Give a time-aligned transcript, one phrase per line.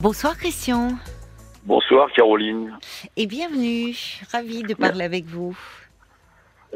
[0.00, 0.92] Bonsoir Christian
[1.64, 2.78] Bonsoir Caroline.
[3.16, 3.94] et bienvenue.
[4.32, 5.56] Ravi de parler avec vous.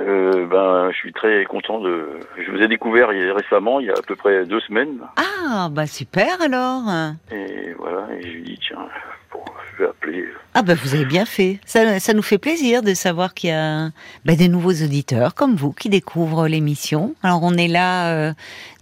[0.01, 2.19] Euh, ben, je suis très content de.
[2.45, 4.61] Je vous ai découvert il y a- récemment, il y a à peu près deux
[4.61, 6.83] semaines, Ah, bah super alors.
[7.31, 8.09] et voilà.
[8.19, 8.89] Et je lui dis tiens,
[9.33, 9.39] bon,
[9.73, 10.25] je vais appeler.
[10.55, 11.61] Ah bah vous avez bien fait.
[11.65, 13.91] Ça, ça nous fait plaisir de savoir qu'il y a
[14.25, 17.15] bah, des nouveaux auditeurs comme vous qui découvrent l'émission.
[17.23, 18.33] Alors on est là euh,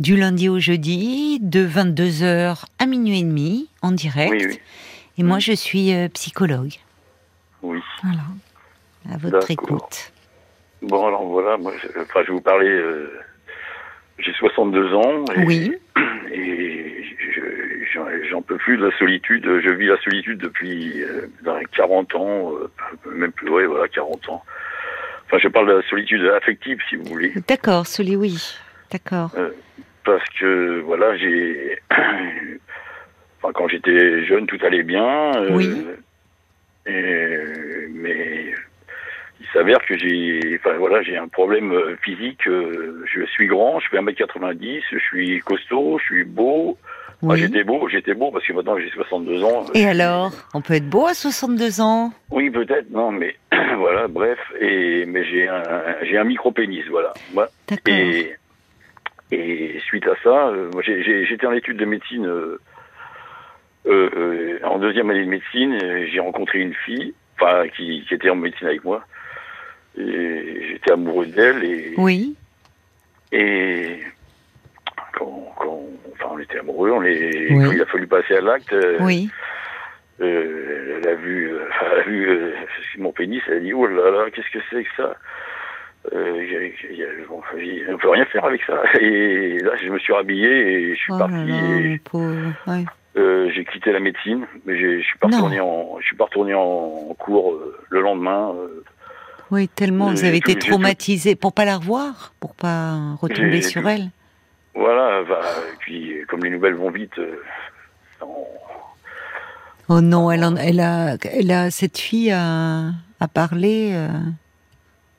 [0.01, 4.33] du lundi au jeudi, de 22h à minuit et demi en direct.
[4.33, 4.61] Oui, oui,
[5.19, 6.73] Et moi je suis euh, psychologue.
[7.63, 7.81] oui.
[8.03, 8.23] Voilà.
[9.13, 10.12] À votre écoute.
[10.83, 12.69] Bon alors voilà, moi, je, enfin, je vais vous parler.
[12.69, 13.11] euh,
[14.19, 15.31] J'ai 62 ans.
[15.33, 15.77] Et, Oui.
[16.35, 17.05] Et
[17.35, 19.45] je- j'en peux plus de la solitude.
[19.45, 23.87] Je vis la solitude depuis euh, dans les 40 ans, euh, même plus, ouais, voilà,
[23.89, 24.43] 40 ans.
[25.27, 27.33] Enfin, je parle de la solitude affective, si vous voulez.
[27.49, 28.37] D'accord, Soli, oui.
[28.91, 29.31] D'accord.
[30.05, 31.79] parce que voilà j'ai
[33.39, 35.87] enfin quand j'étais jeune tout allait bien euh, Oui.
[36.87, 38.53] et- mais
[39.53, 43.89] s'avère que j'ai enfin voilà j'ai un problème euh, physique euh, je suis grand je
[43.89, 46.79] fais 1m90 je suis costaud je suis beau
[47.25, 50.33] Enfin, j'étais beau j'étais beau parce que maintenant j'ai 62 ans Et alors?
[50.55, 52.13] On peut être beau à 62 ans?
[52.33, 53.37] Oui peut-être non mais
[53.77, 55.63] voilà bref et mais j'ai un
[56.03, 57.15] j'ai un micro pénis voilà
[57.69, 57.95] D'accord.
[57.95, 58.35] Et,
[59.31, 62.27] et suite à ça, euh, moi, j'ai- j'ai- j'étais en études de médecine
[63.87, 65.79] euh, en deuxième année de médecine.
[66.13, 69.05] J'ai rencontré une fille, enfin qui, qui était en médecine avec moi.
[69.97, 72.35] J'étais amoureux d'elle et, Oui.
[73.31, 73.99] et
[75.15, 77.65] quand, quand- enfin on était amoureux, on est, Oui.
[77.65, 78.73] quand il a fallu passer à l'acte.
[78.73, 79.29] euh, Oui.
[80.21, 82.53] euh, elle a vu, euh, elle a vu euh,
[82.99, 85.15] mon pénis, elle a dit oh là là, qu'est-ce que c'est que ça?
[86.13, 86.71] Euh,
[87.29, 88.83] bon, j'ai- On peut rien faire avec ça.
[89.01, 91.51] Et là, je me suis rhabillé et je suis Oh parti.
[91.51, 92.01] et.
[92.67, 92.85] Ouais.
[93.17, 96.55] euh, j'ai quitté la médecine, mais je suis pas retourné en, je suis pas retourné
[96.55, 98.53] en cours euh, le lendemain.
[98.57, 98.83] euh,
[99.53, 104.09] Oui, tellement vous avez été traumatisé pour pas la revoir, pour pas retomber sur elle.
[104.75, 105.23] voilà.
[105.29, 105.41] bah,
[105.73, 107.37] et puis, comme les nouvelles vont vite, euh,
[108.23, 108.47] on-
[109.89, 113.91] Oh non, elle, en- elle a, elle a cette fille à, à parler.
[113.95, 114.09] euh,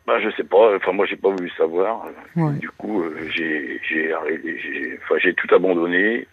[0.07, 0.75] bah, je sais pas.
[0.77, 2.05] Enfin, moi, j'ai pas voulu savoir.
[2.35, 2.53] Ouais.
[2.53, 6.27] Du coup, euh, j'ai j'ai arrêté, j'ai enfin j'ai tout abandonné.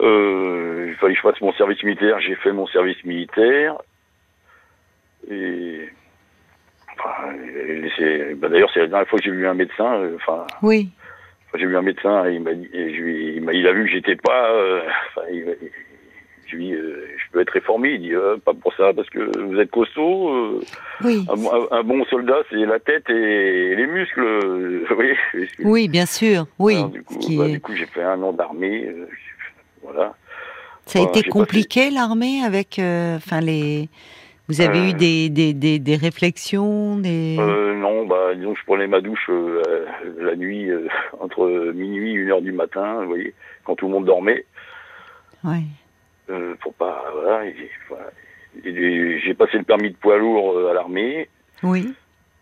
[0.00, 2.18] Euh, il fallait que je fasse mon service militaire.
[2.20, 3.76] J'ai fait mon service militaire.
[5.30, 5.88] Et
[8.36, 9.94] bah, d'ailleurs, c'est la dernière fois que j'ai vu un médecin.
[10.00, 10.88] euh, Enfin, Oui.
[11.54, 14.50] j'ai vu un médecin et il m'a il, il a vu que j'étais pas.
[14.52, 14.80] euh,
[15.32, 15.44] il,
[16.46, 17.90] je lui ai dit, euh, je peux être réformé.
[17.90, 20.30] Il dit, euh, pas pour ça, parce que vous êtes costaud.
[20.30, 20.60] euh,
[21.04, 21.24] Oui.
[21.30, 24.84] un, bon- un bon soldat, c'est la tête et les muscles.
[25.64, 26.46] Oui, bien sûr.
[26.58, 26.74] Oui.
[26.76, 28.90] alors, du coup, Ce qui bah, est- du coup, j'ai fait un an d'armée.
[29.82, 30.14] voilà.
[30.86, 33.88] Ça a été compliqué l'armée avec, enfin les.
[34.50, 34.88] Vous avez Euh.
[34.90, 37.36] eu des, des, des, des réflexions, des.
[37.38, 39.86] Euh, non, bah, disons que je prenais ma douche euh, euh,
[40.18, 40.88] la nuit euh,
[41.20, 43.32] entre minuit et une heure du matin, vous voyez,
[43.64, 44.44] quand tout le monde dormait,
[46.28, 47.42] euh, pour pas, voilà.
[48.64, 51.28] j'ai passé le permis de poids lourd euh, à l'armée
[51.62, 51.94] Oui.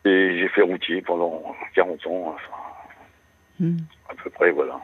[0.04, 2.54] et j'ai fait routier pendant 40 ans, enfin,
[3.60, 3.76] Hmm.
[4.08, 4.78] à peu près, voilà.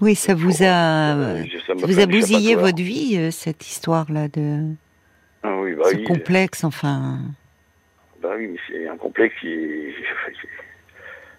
[0.00, 4.62] Oui, ça vous a, Euh, ça vous a bousillé votre vie, euh, cette histoire-là de
[5.42, 6.04] Ah oui, bah ce oui.
[6.04, 7.18] complexe, enfin.
[8.20, 9.94] Bah oui, mais c'est un complexe qui est.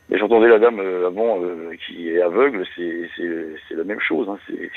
[0.09, 4.01] Mais j'entendais la dame euh, avant euh, qui est aveugle, c'est c'est c'est la même
[4.01, 4.27] chose.
[4.29, 4.69] Hein, c'est.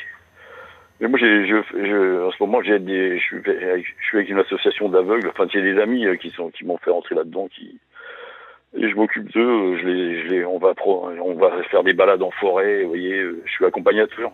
[1.00, 4.16] Mais moi, j'ai, je, je, en ce moment, j'ai des, je suis, avec- je suis
[4.16, 5.28] avec une association d'aveugles.
[5.28, 7.78] Enfin, j'ai des amis euh, qui sont, qui m'ont fait rentrer là-dedans, qui,
[8.78, 9.76] et je m'occupe d'eux.
[9.78, 12.84] Je les, je les, on va, pro, on va faire des balades en forêt.
[12.84, 14.32] Vous voyez, je suis accompagnateur.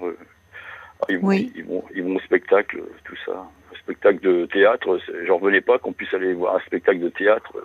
[1.00, 1.52] Ah, Ils vont, Oui.
[1.56, 3.44] ils vont, ils vont au spectacle, tout ça.
[3.84, 4.98] Spectacle de théâtre.
[5.26, 7.64] J'en revenais pas qu'on puisse aller voir un spectacle de théâtre euh,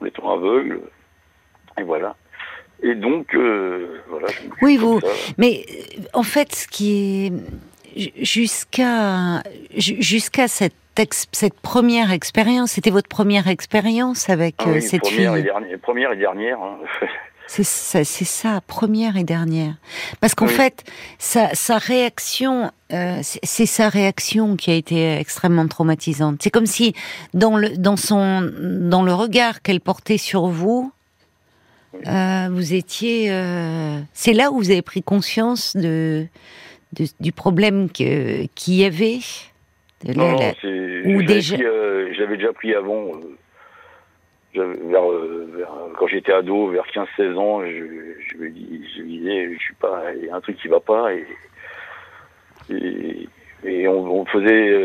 [0.00, 0.80] en étant aveugle.
[1.78, 2.14] Et voilà.
[2.82, 4.26] Et donc, euh, voilà.
[4.62, 5.00] Oui, vous-.
[5.38, 5.64] Mais
[5.98, 7.32] euh, en fait, ce qui est
[7.98, 9.42] ju- jusqu'à
[9.76, 15.00] ju- jusqu'à cette ex- cette première expérience, c'était votre première expérience avec Ah oui, cette
[15.00, 15.40] première fille?
[15.40, 16.60] Et dernière, première et dernière.
[16.62, 16.78] hein.
[17.46, 19.74] C'est ça, c'est ça, première et dernière.
[20.20, 20.52] Parce qu'en Oui.
[20.52, 20.82] fait,
[21.18, 26.40] sa, sa réaction, euh, c'est sa réaction qui a été extrêmement traumatisante.
[26.42, 26.94] C'est comme si
[27.34, 30.90] dans le dans son dans le regard qu'elle portait sur vous,
[32.06, 33.26] euh, vous étiez.
[33.30, 36.26] euh, c'est là où vous avez pris conscience de,
[36.94, 39.18] de- du problème que qu'il y avait.
[40.04, 41.56] De Non, la- non, ou déjà-
[42.16, 43.04] j'avais déjà pris avant.
[44.56, 47.84] Euh, vers, euh, vers- quand j'étais ado, vers 15-16 ans, je,
[48.28, 50.68] je me dis, je me disais, je suis pas, il y a un truc qui
[50.68, 51.26] va pas et,
[52.70, 53.28] et
[53.66, 54.78] et on, faisait,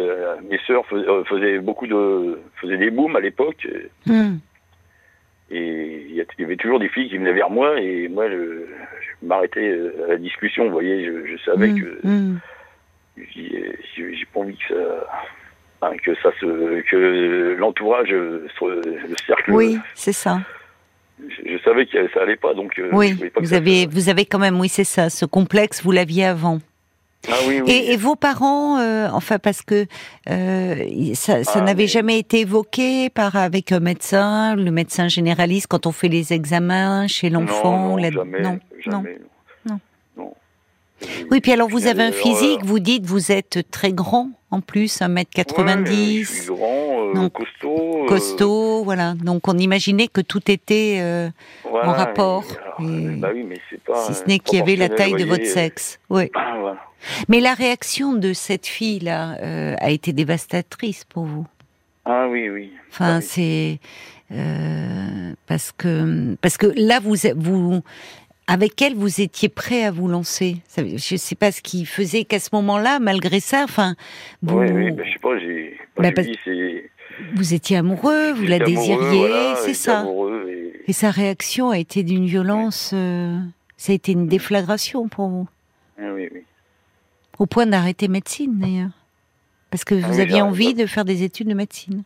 [0.50, 3.68] mes sœurs faisaient, beaucoup de, faisaient des booms à l'époque.
[4.06, 4.38] Hmm.
[5.52, 8.66] Et il y, avait toujours des filles qui venaient vers moi et moi je,
[9.22, 10.66] m'arrêtais à la discussion.
[10.66, 11.82] Vous voyez, je, savais hmm.
[11.82, 12.40] que hmm.
[13.18, 15.08] j'ai pas envie que ça,
[16.04, 18.48] que ça se, que l'entourage, le
[19.26, 19.52] cercle.
[19.52, 20.40] Oui, c'est ça
[21.28, 22.78] je, savais que ça allait pas, donc.
[22.80, 26.26] Euh, oui, vous avez, vous avez quand même, oui, c'est ça, ce complexe, vous l'aviez
[26.26, 26.60] avant.
[27.28, 27.86] Ah, oui, oui.
[27.88, 29.86] Et, vos parents, euh, enfin parce que
[30.30, 30.76] euh,
[31.16, 35.86] ça, ça ah, n'avait jamais été évoqué par avec un médecin, le médecin généraliste quand
[35.86, 37.98] on fait les examens chez l'enfant.
[37.98, 39.04] Non, non, jamais, non, jamais, non.
[39.04, 39.06] non.
[41.32, 45.00] Oui, puis alors vous avez un physique, vous dites vous êtes très grand en plus,
[45.00, 45.90] 1m90.
[45.90, 48.04] Ouais, je suis grand, euh, costaud.
[48.04, 49.14] Euh, costaud, voilà.
[49.14, 51.30] Donc on imaginait que tout était euh,
[51.66, 52.46] en rapport.
[52.80, 54.08] bah oui, mais c'est pas.
[54.08, 56.00] Si ce n'est qu'il y avait la taille de votre sexe.
[56.10, 56.30] Oui.
[57.02, 59.38] Ah, mais la réaction de cette fille-là
[59.80, 61.48] a été dévastatrice pour vous?
[62.04, 62.74] Ah oui, oui.
[62.92, 63.80] Enfin, ah c'est.
[65.48, 67.82] parce que parce que là vous vous
[68.50, 70.58] avec elle, vous étiez prêt à vous lancer.
[70.76, 73.96] Je ne sais pas ce qui faisait qu'à ce moment-là, malgré ça, enfin.
[74.42, 74.58] Vous...
[74.58, 75.38] Oui, oui, ben, je sais pas.
[75.38, 75.78] J'ai.
[75.98, 76.10] Bah,
[77.36, 80.08] vous étiez amoureux, vous la désiriez, c'est ça.
[80.88, 80.94] Et...
[80.94, 82.90] sa réaction a été d'une violence.
[82.96, 83.38] Euh,
[83.78, 85.48] ça a été une déflagration pour vous.
[86.00, 86.42] Ah oui, oui.
[87.38, 88.92] Au point d'arrêter médecine, d'ailleurs.
[89.70, 92.04] Parce que vous ah aviez envie de faire des études de médecine.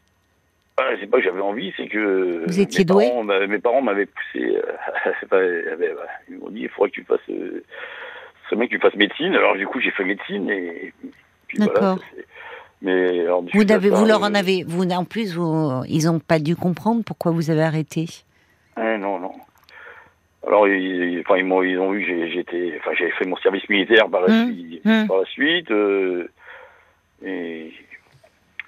[0.99, 4.07] C'est pas que j'avais envie, c'est que Vous étiez mes, doué parents, mes parents m'avaient
[4.07, 4.57] poussé.
[5.33, 5.95] Euh,
[6.29, 7.19] ils m'ont dit il faudrait que tu fasses.
[7.29, 7.63] Euh,
[8.55, 9.33] bien que tu fasses médecine.
[9.35, 10.93] Alors du coup, j'ai fait médecine et.
[11.55, 11.99] D'accord.
[12.81, 14.63] mais alors, vous, avez, vous leur en euh, avez.
[14.65, 18.05] Vous, en plus, vous, ils n'ont pas dû comprendre pourquoi vous avez arrêté.
[18.77, 19.33] Eh, non, non.
[20.45, 24.09] Alors, ils, enfin, ils, ils ont vu que j'étais, enfin, j'avais fait mon service militaire
[24.09, 25.07] par la, hum, suite, hum.
[25.07, 25.71] par la suite.
[27.23, 27.71] et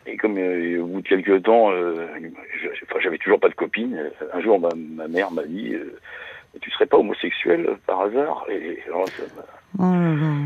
[0.07, 2.07] et comme euh, au bout de quelques temps, euh,
[3.02, 6.00] j'avais toujours pas de copine, un jour ma, ma mère m'a dit euh,
[6.62, 8.46] Tu serais pas homosexuel par hasard?
[8.50, 9.24] Et alors, ça
[9.80, 9.84] oh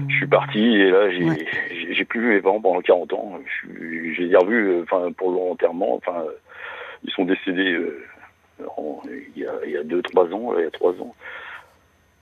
[0.07, 3.39] je suis parti et là j'ai plus vu mes parents pendant 40 ans.
[4.15, 5.95] J'ai les revus enfin, pour l'enterrement.
[5.95, 6.23] Enfin,
[7.03, 7.77] ils sont décédés
[9.35, 11.15] il y a 2-3 ans, il y a 3 ans,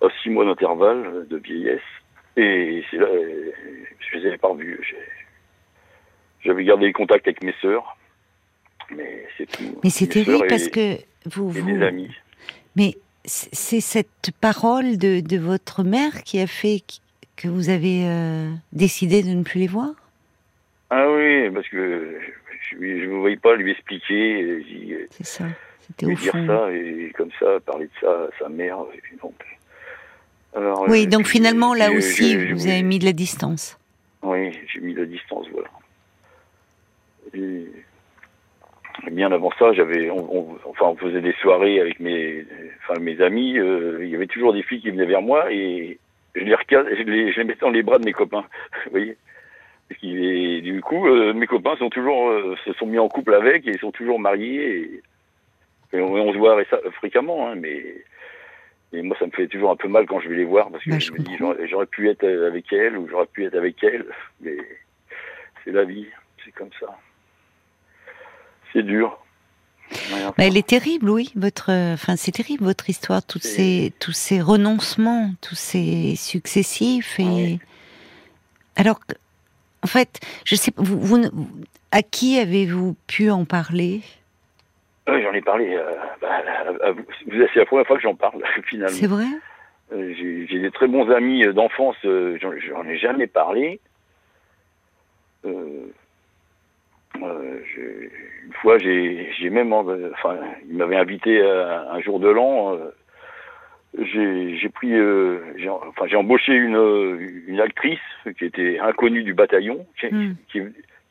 [0.01, 1.81] à 6 mois d'intervalle de vieillesse.
[2.35, 3.07] Et c'est là,
[3.99, 4.79] je les avais pas revus.
[6.47, 7.97] J'avais gardé le contact avec mes sœurs,
[8.89, 9.77] mais c'est tout.
[9.83, 10.95] Mais c'est terrible parce que
[11.25, 11.61] vous, vous...
[11.61, 12.09] des amis.
[12.77, 12.95] Mais
[13.25, 16.83] c'est cette parole de, de, votre mère qui a fait
[17.35, 19.89] que vous avez euh, décidé de ne plus les voir?
[20.89, 22.17] Ah oui, parce que
[22.71, 24.41] je ne voyais pas lui expliquer.
[24.41, 25.45] Euh, c'est ça.
[25.81, 28.77] C'était au dire ça et comme ça, parler de ça à sa mère.
[30.55, 33.77] Alors, oui, euh, donc finalement, là aussi, vous avez mis de la distance.
[34.23, 35.67] Oui, j'ai mis de la distance, voilà.
[37.33, 42.45] Et bien avant ça, j'avais, on, enfin, on faisait des soirées avec mes,
[42.81, 43.57] enfin, mes amis.
[43.57, 45.99] Euh, il y avait toujours des filles qui venaient vers moi et
[46.35, 48.45] je les, je les, je les mettais dans les bras de mes copains.
[48.85, 49.17] Vous voyez.
[50.03, 53.65] Et du coup, euh, mes copains sont toujours, euh, se sont mis en couple avec
[53.67, 55.01] et sont toujours mariés.
[55.93, 56.61] Et, on, se voit
[56.97, 57.81] fréquemment, hein, mais
[58.91, 60.83] et moi, ça me fait toujours un peu mal quand je vais les voir parce
[60.83, 61.37] que bah, je, me dis
[61.69, 64.05] j'aurais pu être avec elle ou j'aurais pu être avec elle,
[64.41, 64.57] mais
[65.63, 66.07] c'est la vie,
[66.43, 66.87] c'est comme ça
[68.77, 69.17] c'est dur.
[70.37, 71.31] elle est terrible, oui.
[71.35, 77.59] Votre, enfin, c'est terrible votre histoire, toutes ces, tous ces renoncements, tous ces successifs et.
[78.75, 78.99] Alors,
[79.83, 81.21] en fait, je sais, vous, vous
[81.91, 84.01] à qui avez-vous pu en parler?
[85.09, 85.75] Euh, J'en ai parlé.
[85.75, 85.91] Euh,
[86.21, 86.43] bah.
[87.53, 88.95] C'est la première fois que j'en parle finalement.
[88.95, 89.25] C'est vrai?
[89.93, 91.95] Euh, j'ai des très bons amis d'enfance.
[92.03, 93.79] j'en ai jamais parlé.
[97.23, 97.59] Euh,
[98.45, 100.37] une fois, j'ai même, enfin,
[100.69, 102.75] il m'avait invité à un jour de l'an.
[102.75, 102.91] Euh,
[104.03, 105.39] j'ai pris, euh,
[105.89, 107.99] enfin, j'ai embauché une, une actrice
[108.37, 109.85] qui était inconnue du bataillon.
[109.99, 110.35] Qui, hmm.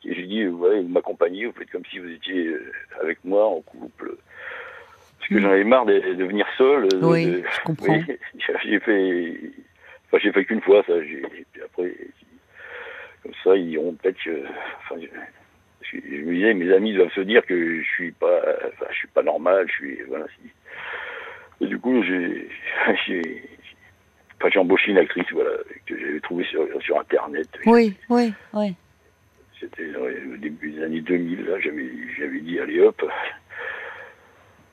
[0.05, 2.55] j'ai dit, ouais, vous m'accompagnez, vous faites comme si vous étiez
[3.01, 4.15] avec moi en couple.
[5.19, 5.39] Parce que hmm.
[5.39, 6.87] j'en avais marre de, de, venir seul.
[7.01, 7.99] Oui, je comprends.
[8.63, 9.33] j'ai fait,
[10.07, 10.93] enfin, j'ai fait qu'une fois ça.
[11.65, 11.93] Après,
[13.23, 14.19] comme ça, ils ont peut-être,
[14.83, 15.01] enfin,
[15.91, 19.07] je, me disais, mes amis doivent se dire que je suis pas, enfin, je suis
[19.07, 20.25] pas normal, je suis, voilà.
[21.61, 22.49] Et du coup, j'ai,
[23.07, 23.43] j'ai,
[24.37, 25.51] enfin, j'ai embauché une actrice, voilà,
[25.85, 27.49] que j'avais trouvée sur, sur Internet.
[27.65, 28.75] Oui, oui, oui.
[29.59, 33.03] C'était au début des années 2000, là, j'avais, j'avais dit, allez hop,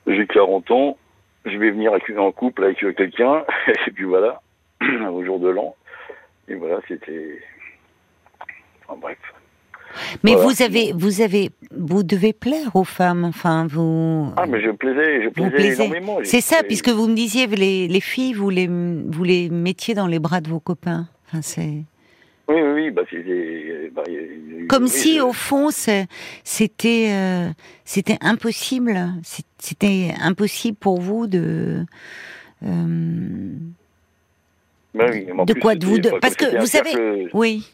[0.05, 0.97] j'ai 40 ans,
[1.45, 3.43] je vais venir en couple avec quelqu'un,
[3.87, 4.41] et puis voilà,
[4.81, 5.75] au jour de l'an.
[6.47, 7.41] Et voilà, c'était,
[8.87, 9.17] enfin bref.
[10.23, 10.47] Mais Voilà.
[10.47, 13.23] vous avez, vous avez, vous devez plaire aux femmes.
[13.25, 14.31] Enfin, vous.
[14.37, 15.83] Ah, mais je plaisais, je plaisais plaisez.
[15.83, 16.17] énormément.
[16.23, 20.07] C'est ça, puisque vous me disiez les, les filles, vous les, vous les mettiez dans
[20.07, 21.07] les bras de vos copains.
[21.27, 21.83] Enfin, c'est
[22.47, 23.91] Oui, oui, oui, bah, c'était.
[23.95, 24.03] bah,
[24.69, 26.07] comme oui, si, au fond, c'est-
[26.43, 27.49] c'était, euh,
[27.85, 28.99] c'était impossible.
[29.59, 31.85] C'était impossible pour vous de.
[32.63, 32.67] euh,
[34.93, 37.67] bah oui, de plus, quoi de vous de- parce que vous savez- oui,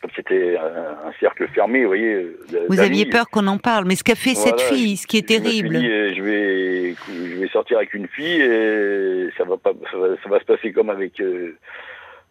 [0.00, 2.12] comme C'était un, un cercle fermé, vous voyez.
[2.14, 2.38] euh,
[2.68, 5.28] vous aviez peur qu'on en parle, mais ce qu'a fait cette fille, ce qui est
[5.28, 5.78] Je me suis terrible.
[5.78, 9.96] dit, euh, je vais, je vais sortir avec une fille et ça va pas, ça
[9.98, 11.56] va, ça va se passer comme avec euh,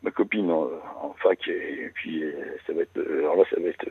[0.03, 0.69] ma copine en,
[1.01, 2.24] en fac et puis
[2.65, 3.86] ça va être, alors là, ça va être,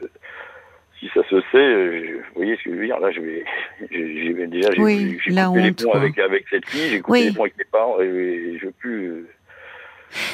[0.98, 3.44] si ça se sait, je- vous voyez ce que je veux dire Là, je vais,
[3.90, 6.00] j'ai déjà, j'ai Oui, coupé les honte, ponts quoi.
[6.00, 7.24] avec avec cette fille, j'ai coupé Oui.
[7.26, 9.26] les ponts avec mes parents et je veux plus.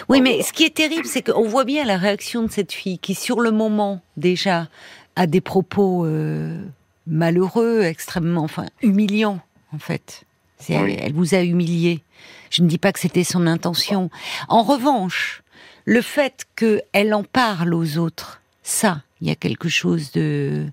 [0.08, 2.98] Oui, mais ce qui est terrible, c'est qu'on voit bien la réaction de cette fille
[2.98, 4.68] qui, sur le moment, déjà,
[5.16, 6.62] a des propos euh,
[7.06, 9.40] malheureux, extrêmement, enfin, humiliants,
[9.72, 10.24] en fait.
[10.68, 10.96] Oui.
[11.00, 12.02] Elle vous a humilié.
[12.50, 14.10] Je ne dis pas que c'était son intention.
[14.48, 15.42] En revanche,
[15.84, 20.64] le fait qu'elle en parle aux autres, ça, il y a quelque chose de...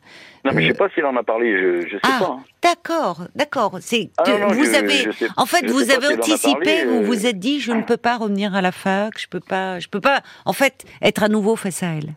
[0.44, 2.18] Non, mais je Euh, sais pas si elle en a parlé, je, je sais Ah,
[2.20, 2.26] pas.
[2.32, 2.44] hein.
[2.64, 3.78] d'accord, d'accord.
[3.80, 6.98] C'est Ah, vous je- avez, je sais- en fait, vous pas avez si anticipé, vous
[6.98, 7.02] euh.
[7.02, 9.88] vous êtes dit, je ne peux pas revenir à la fac, je peux pas, je
[9.88, 12.10] peux pas, en fait, être à nouveau face à elle.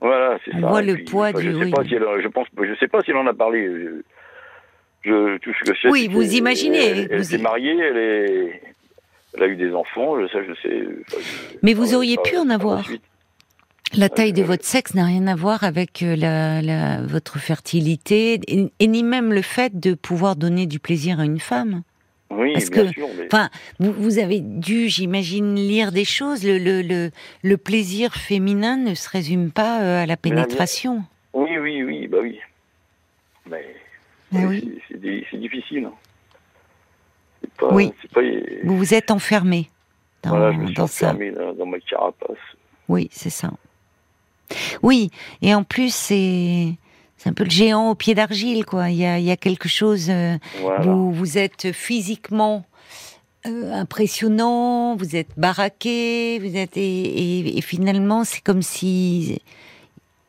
[0.00, 0.66] Voilà, c'est On ça.
[0.68, 1.70] voit Et le puis, poids enfin, du- Je sais oui.
[1.72, 3.68] pas si elle, a- je pense, je sais pas si elle en a parlé.
[5.02, 5.88] Je, tout ce que je sais.
[5.90, 8.62] Oui, vous imaginez, Elle, elle vous mariée, elle est,
[9.34, 10.18] elle a eu des enfants.
[10.20, 10.82] Je sais, je sais.
[11.06, 12.84] enfin, je- Mais vous auriez pu en avoir.
[13.96, 18.40] La taille de votre sexe n'a rien à voir avec euh, la, la- votre fertilité,
[18.46, 21.82] et, et ni même le fait de pouvoir donner du plaisir à une femme.
[22.30, 23.08] Oui, Parce bien que- sûr.
[23.18, 23.26] Mais...
[23.26, 26.44] Enfin, vous, vous avez dû, j'imagine, lire des choses.
[26.44, 27.10] Le, le, le,
[27.42, 31.02] le plaisir féminin ne se résume pas euh, à la pénétration.
[31.32, 32.38] Oui, oui, oui, bah oui.
[33.50, 33.64] Mais
[34.32, 34.78] Ah mais oui.
[34.88, 35.86] c'est- c'est di- c'est difficile.
[35.86, 35.94] hein.
[37.58, 37.74] Pas.
[37.74, 37.92] Oui.
[38.14, 38.20] Pas.
[38.62, 39.68] Vous vous êtes enfermé
[40.22, 41.06] dans, voilà, je me suis dans ça.
[41.08, 42.36] enfermé dans, dans ma carapace.
[42.88, 43.50] Oui, c'est ça.
[44.82, 45.10] Oui,
[45.42, 46.74] et en plus, c'est
[47.16, 48.88] c'est un peu le géant au pied d'argile, quoi.
[48.90, 50.06] Il y a, il y a quelque chose.
[50.08, 50.84] euh, Voilà.
[50.84, 52.64] vous, vous êtes physiquement
[53.46, 56.80] euh, impressionnant, vous êtes baraqué, vous êtes et,
[57.40, 59.40] et- et finalement, c'est comme si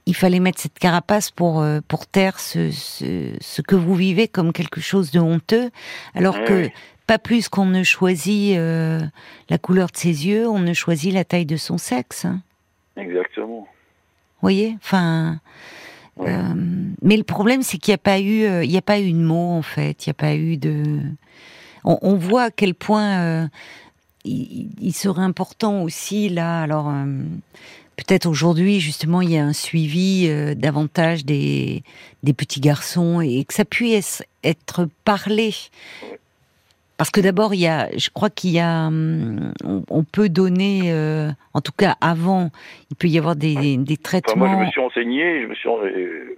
[0.05, 4.27] il fallait mettre cette carapace pour euh, pour taire ce, ce, ce que vous vivez
[4.27, 5.69] comme quelque chose de honteux,
[6.15, 6.69] alors Oui, que
[7.07, 8.99] pas plus qu'on ne choisit euh,
[9.49, 12.25] la couleur de ses yeux, on ne choisit la taille de son sexe.
[12.25, 12.41] hein.
[12.97, 13.67] Exactement.
[14.41, 15.39] Voyez Enfin,
[16.17, 16.27] Ouais.
[16.29, 16.53] euh,
[17.01, 19.11] mais le problème, c'est qu'il n'y a pas eu, euh, il n'y a pas eu
[19.13, 20.05] de mots en fait.
[20.05, 20.99] Il n'y a pas eu de.
[21.85, 23.47] On, on voit à quel point euh,
[24.25, 26.61] il, il serait important aussi là.
[26.61, 27.05] Alors euh,
[27.95, 31.81] peut-être aujourd'hui, justement, il y a un suivi euh, davantage des
[32.23, 35.55] des petits garçons et que ça puisse être parlé.
[37.01, 40.29] Parce que d'abord, il y a, je crois qu'il y a, hum, on, on peut
[40.29, 42.51] donner, euh, en tout cas avant,
[42.91, 44.45] il peut y avoir des, traitements.
[44.45, 46.37] moi, je me suis enseigné, je me suis, euh,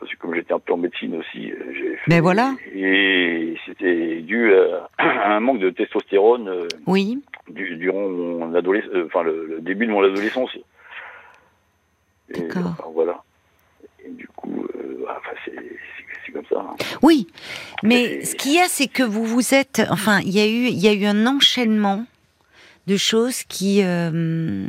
[0.00, 2.54] parce que comme j'étais un peu en médecine aussi, euh, j'ai fait- Mais voilà.
[2.74, 8.90] Et c'était dû à, à un manque de testostérone euh, Oui, du- durant mon adolescence,
[9.04, 10.56] enfin le, le début de mon adolescence.
[12.34, 12.68] D'accord.
[12.78, 13.22] enfin, voilà.
[14.02, 15.52] Et du coup, euh, enfin, c'est
[16.24, 16.60] c'est- c'est comme ça.
[16.70, 16.76] hein.
[17.02, 17.26] oui.
[17.82, 20.66] Mais ce qu'il y a, c'est que vous vous êtes, enfin, il y a eu,
[20.68, 22.04] il y a eu un enchaînement
[22.86, 24.68] de choses qui, euh,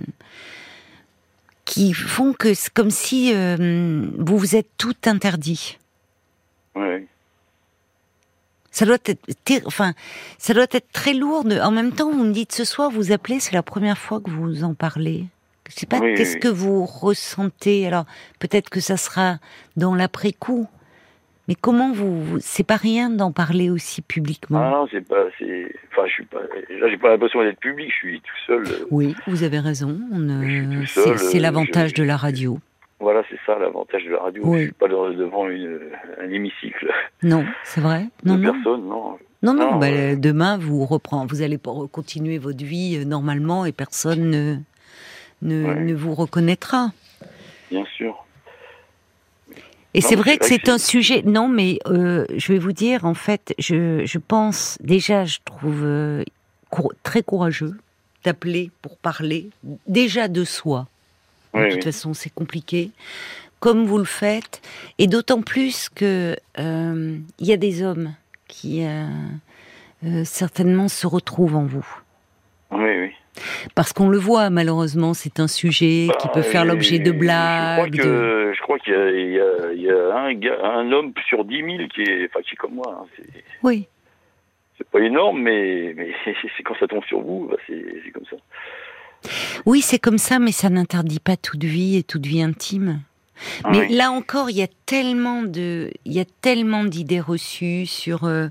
[1.66, 5.78] qui font que c'est comme si euh, vous vous êtes tout interdit.
[6.76, 7.08] Ouais.
[8.72, 9.22] Ça doit être,
[9.66, 9.94] enfin,
[10.38, 11.46] ça doit être très lourd.
[11.46, 14.20] de- En même temps, vous me dites ce soir, vous appelez, c'est la première fois
[14.20, 15.26] que vous en parlez.
[15.70, 16.40] Je sais pas, Oui, qu'est-ce oui.
[16.42, 17.88] que vous ressentez?
[17.88, 18.06] Alors,
[18.40, 19.40] peut-être que ça sera
[19.78, 20.68] dans l'après-coup.
[21.48, 24.60] Mais comment vous, vous- c'est pas rien d'en parler aussi publiquement.
[24.62, 27.90] Ah non, c'est pas, c'est, enfin, je suis pas, là, j'ai pas l'impression d'être public,
[27.92, 28.64] je suis tout seul.
[28.68, 30.00] euh, Oui, vous avez raison.
[30.12, 30.86] tout
[31.28, 32.60] c'est euh, l'avantage de la radio.
[33.00, 34.42] Voilà, c'est ça l'avantage de la radio.
[34.46, 34.60] Oui.
[34.60, 35.80] Je suis pas de- devant une,
[36.20, 38.08] un hémicycle Non, c'est vrai.
[38.24, 38.78] Non, de non, non.
[38.78, 39.54] non, non.
[39.54, 41.60] Non, bah, euh, Demain, vous reprend, vous allez
[41.92, 44.56] continuer votre vie euh, normalement et personne ne
[45.42, 45.80] ne, Ouais.
[45.82, 46.92] ne vous reconnaîtra.
[47.70, 48.25] Bien sûr.
[49.98, 51.22] Et c'est vrai que c'est un sujet.
[51.26, 55.82] Non, mais euh, je vais vous dire, en fait, je, je pense déjà, je trouve
[55.84, 56.24] euh,
[56.70, 57.74] cour- très courageux
[58.24, 59.50] d'appeler pour parler
[59.88, 60.88] déjà de soi.
[61.54, 61.82] De toute oui.
[61.84, 62.92] façon, c'est compliqué,
[63.62, 64.62] comme vous le faites,
[65.00, 68.14] et d'autant plus que euh, il y a des hommes
[68.48, 68.84] qui
[70.24, 71.86] certainement se retrouvent en vous.
[72.72, 73.12] Oui, oui.
[73.74, 77.06] Parce qu'on le voit, malheureusement, c'est un sujet qui Bah, peut faire et l'objet de
[77.12, 78.02] Je blagues.
[78.02, 82.02] de- je crois qu'il y, y, a un, gars, un homme sur 10 000 qui
[82.02, 83.02] est, enfin, qui est comme moi.
[83.02, 83.24] Hein,
[83.64, 83.88] oui.
[84.78, 88.38] C'est pas énorme, mais, mais c'est quand ça tombe sur vous, bah, c'est comme ça.
[89.66, 93.02] Oui, c'est comme ça, mais ça n'interdit pas toute vie et toute vie intime.
[93.70, 98.24] Mais là encore, il y a tellement de, il y a tellement d'idées reçues sur
[98.24, 98.48] euh,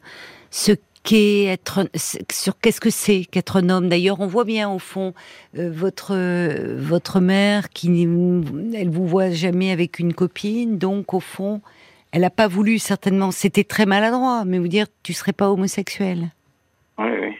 [0.50, 0.72] ce
[1.04, 1.88] qu'est être,
[2.32, 3.88] sur qu'est-ce que c'est qu'être un homme?
[3.88, 5.14] D'ailleurs, on voit bien au fond
[5.56, 6.16] euh, votre
[6.76, 8.02] votre mère qui,
[8.74, 11.60] elle vous voit jamais avec une copine, donc au fond,
[12.10, 13.30] elle n'a pas voulu certainement.
[13.30, 16.32] C'était très maladroit, mais vous dire, tu serais pas homosexuel.
[16.98, 17.34] Oui, oui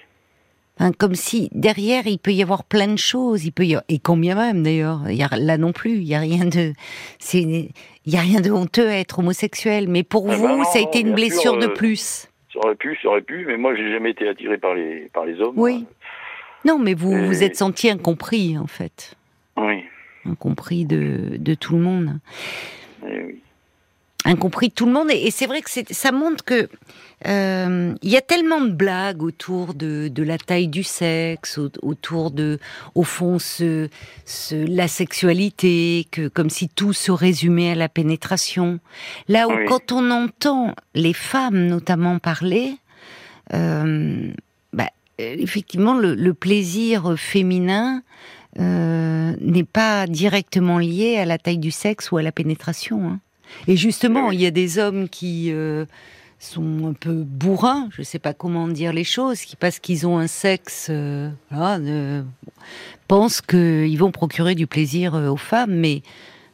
[0.98, 4.34] comme si derrière il peut y avoir plein de choses, il peut y et combien
[4.34, 5.02] même d'ailleurs,
[5.36, 6.72] là non plus, il y a rien de,
[7.18, 10.64] c'est, il y a rien de honteux à être homosexuel, mais pour ah vous, bah
[10.64, 12.28] ça a été une blessure de euh, plus.
[12.54, 15.26] Ça aurait pu, ça aurait pu, mais moi j'ai jamais été attiré par les par
[15.26, 15.54] les hommes.
[15.56, 15.84] Oui.
[16.64, 19.16] Non, mais vous vous êtes senti incompris en fait.
[19.56, 19.84] Oui.
[20.24, 22.20] Incompris de de tout le monde.
[23.06, 23.40] Eh oui
[24.24, 25.08] incompris tout le monde.
[25.10, 26.68] Et, c'est vrai que ça montre que
[27.26, 32.30] euh, il y a tellement de blagues autour de, de la taille du sexe, autour
[32.30, 32.58] de,
[32.94, 33.88] au fond, ce,
[34.24, 38.80] ce, la sexualité, que comme si tout se résumait à la pénétration.
[39.28, 42.76] Là où quand on entend les femmes notamment parler,
[43.52, 44.32] euh,
[44.72, 44.88] bah,
[45.18, 48.02] effectivement, le, le, plaisir féminin
[48.58, 53.08] euh, n'est pas directement lié à la taille du sexe ou à la pénétration.
[53.08, 53.20] Hein.
[53.66, 55.84] Et justement, il y a des hommes qui euh,
[56.38, 60.06] sont un peu bourrins, je ne sais pas comment dire les choses, qui parce qu'ils
[60.06, 61.30] ont un sexe, euh,
[63.08, 66.02] pensent qu'ils vont procurer du plaisir euh, aux femmes, mais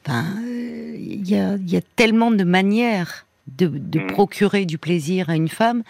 [0.08, 4.06] il y, a, tellement de manières de, mm.
[4.08, 5.82] procurer du plaisir à une femme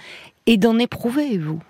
[0.47, 1.63] et d'en éprouver, vous.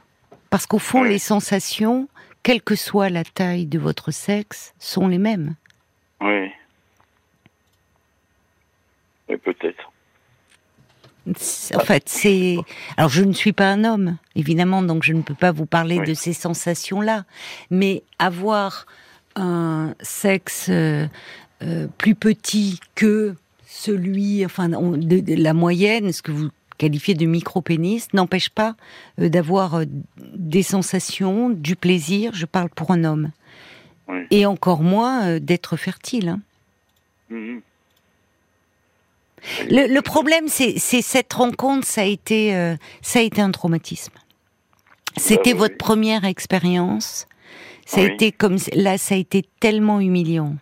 [0.49, 2.09] Parce qu'au fond, les sensations,
[2.43, 5.55] quelle que soit la taille de votre sexe, sont les mêmes.
[6.21, 6.51] Oui
[9.39, 9.91] peut-être.
[11.75, 12.57] En fait, c'est.
[12.97, 16.01] Alors, je ne suis pas un homme, évidemment, donc je ne peux pas vous parler
[16.01, 17.25] de ces sensations-là.
[17.71, 18.87] Mais avoir
[19.37, 21.07] un sexe euh,
[21.63, 23.35] euh, plus petit que
[23.67, 28.75] celui, enfin, de, la moyenne, ce que vous qualifiez de micro-pénis, n'empêche pas
[29.21, 29.83] euh, d'avoir
[30.17, 32.33] des sensations, du plaisir.
[32.35, 33.31] Je parle pour un homme.
[34.33, 36.31] Et encore moins d'être fertile.
[36.31, 36.41] Hein.
[37.31, 37.61] Mm-hmm.
[39.69, 44.15] Le, problème, c'est cette rencontre, ça a été, euh, ça a été un traumatisme.
[45.17, 47.27] C'était votre première expérience.
[47.85, 50.55] Ça a été comme là, ça a été tellement humiliant.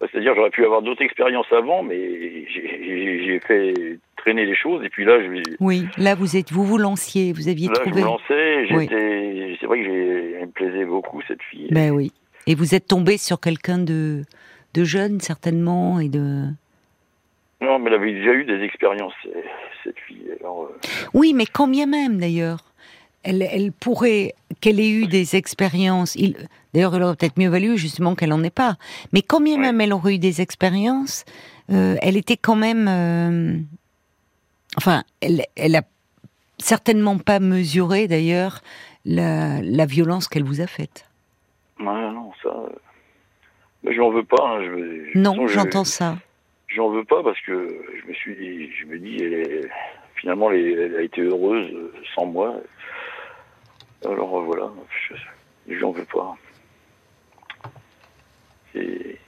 [0.00, 4.88] Bah, c'est-à-dire, j'aurais pu avoir d'autres expériences avant, mais j'ai fait traîner les choses, et
[4.88, 5.42] puis là, je.
[5.60, 8.00] Oui, là, vous êtes, vous vous lanciez, vous aviez là, trouvé.
[8.00, 8.66] Je me lançais.
[9.60, 11.68] C'est vrai que elle me plaisait beaucoup cette fille.
[11.70, 12.12] Ben oui.
[12.46, 14.22] Et vous êtes tombé sur quelqu'un de,
[14.74, 16.46] de jeune certainement et de.
[17.60, 19.12] Non, mais elle avait déjà eu des expériences,
[19.84, 20.24] cette fille.
[20.42, 20.64] Euh.
[21.12, 22.64] Oui, mais combien même d'ailleurs?
[23.22, 26.14] Elle, elle, pourrait qu'elle ait eu des expériences.
[26.14, 26.36] Il,
[26.72, 28.76] d'ailleurs, il aurait peut-être mieux valu justement qu'elle n'en ait pas.
[29.12, 31.26] Mais combien même elle aurait eu des expériences,
[31.70, 32.88] euh, elle était quand même.
[32.88, 33.58] Euh,
[34.78, 35.82] enfin, elle, elle a
[36.56, 38.62] certainement pas mesuré d'ailleurs
[39.04, 41.04] la, la violence qu'elle vous a faite.
[41.78, 42.54] Ouais, non, ça.
[43.82, 44.42] Mais je n'en veux pas.
[44.42, 46.16] Hein, je, non, j'entends ça
[46.74, 47.68] j'en veux pas parce que
[48.00, 49.70] je me suis dit, je me dis, elle est,
[50.16, 51.70] finalement, elle, a été heureuse
[52.14, 52.56] sans moi.
[54.04, 54.70] Alors euh, voilà,
[55.68, 56.36] je n'en veux pas.
[58.72, 59.18] C'est,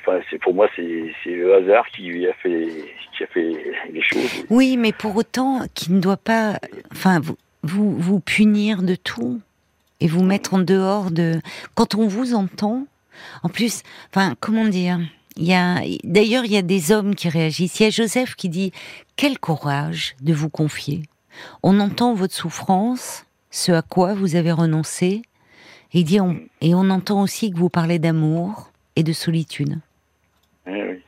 [0.00, 2.68] enfin, pour moi, c'est, le hasard qui a fait,
[3.16, 3.56] qui a fait
[3.90, 4.44] les choses.
[4.50, 6.58] Oui, mais pour autant, qui ne doit pas,
[6.92, 9.40] enfin, vous, vous, vous punir de tout
[10.00, 11.40] et vous mettre en dehors de.
[11.74, 12.86] Quand on vous entend,
[13.42, 14.98] en plus, enfin, comment dire?
[15.36, 17.80] D'ailleurs, il y a des hommes qui réagissent.
[17.80, 18.72] Il y a Joseph qui dit
[19.16, 21.02] quel courage de vous confier.
[21.62, 25.22] On entend votre souffrance, ce à quoi vous avez renoncé,
[25.94, 26.18] et, dit
[26.60, 29.78] et on entend aussi que vous parlez d'amour et de solitude.
[30.66, 31.02] Eh oui.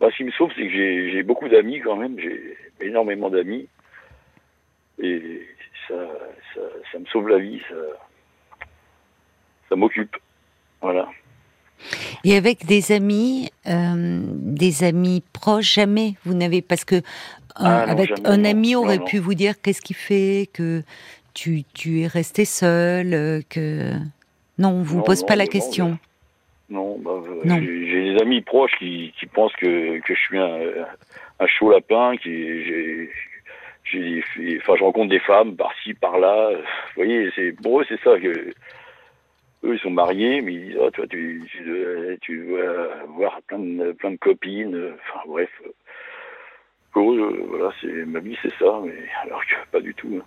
[0.00, 2.18] Bah, ce qui me sauve, c'est que j'ai beaucoup d'amis quand même.
[2.18, 3.68] J'ai énormément d'amis.
[5.02, 5.46] Et
[5.88, 5.94] ça,
[6.54, 6.60] ça,
[6.92, 7.60] ça, me sauve la vie.
[7.68, 8.66] Ça,
[9.68, 10.16] ça m'occupe.
[10.80, 11.08] Voilà.
[12.24, 17.02] Et avec des amis, euh, des amis proches, jamais vous n'avez parce que
[17.54, 20.82] ah, avec un ami aurait pu vous dire qu'est-ce qui fait que
[21.34, 23.92] tu, tu es resté seul, euh, que
[24.58, 25.98] non, on vous pose pas la question.
[26.68, 30.58] Non, bah, euh, j'ai des amis proches qui, qui pensent que, que je suis un,
[31.38, 32.30] un chaud lapin, qui
[32.64, 33.10] j'ai
[34.60, 36.50] enfin je rencontre des femmes par-ci par-là.
[36.52, 36.62] Vous
[36.96, 38.52] voyez, c'est pour eux c'est ça que
[39.66, 43.58] eux, ils sont mariés, mais ils disent, oh, toi, tu, tu, tu dois avoir plein
[43.58, 44.92] de, plein de copines.
[44.94, 45.50] Enfin, bref.
[46.92, 50.18] Pour eux, voilà, c'est, ma vie, c'est ça, mais alors que pas du tout.
[50.18, 50.24] hein.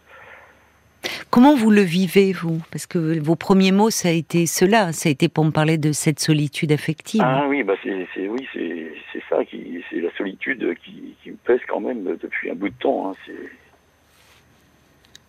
[1.32, 2.60] Comment vous le vivez, vous?
[2.72, 5.78] Parce que vos premiers mots, ça a été cela, ça a été pour me parler
[5.78, 7.22] de cette solitude affective.
[7.24, 11.62] Ah oui, bah c'est, oui, c'est, ça qui, c'est la solitude qui, qui me pèse
[11.68, 13.10] quand même depuis un bout de temps.
[13.10, 13.50] Hein, c'est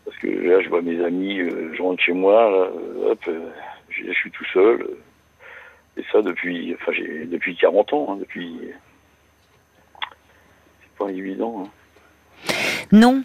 [0.04, 2.70] parce que là, je vois mes amis, euh, je rentre chez moi, là,
[3.10, 3.50] hop, euh,
[4.06, 4.88] je, suis tout seul.
[5.96, 6.92] et ça depuis, enfin,
[7.30, 8.56] depuis 40 ans, hein, depuis.
[10.82, 11.64] C'est pas évident.
[11.66, 11.70] Hein.
[12.92, 13.22] Non,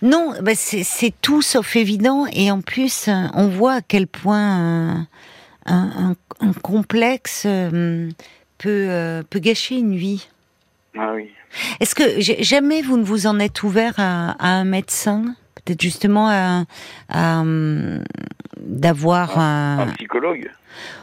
[0.00, 4.38] non, bah c'est tout sauf évident, et en plus, euh, on voit à quel point
[4.40, 5.06] un,
[5.66, 8.08] un- un- un complexe euh,
[8.58, 10.28] peut, euh, peut gâcher une vie.
[10.96, 11.30] ah oui.
[11.80, 15.34] Est-ce que jamais vous ne vous en êtes ouvert à, à un médecin?
[15.56, 16.64] Peut-être justement à,
[17.10, 18.02] à, hum,
[18.64, 20.50] d'avoir un, Un psychologue.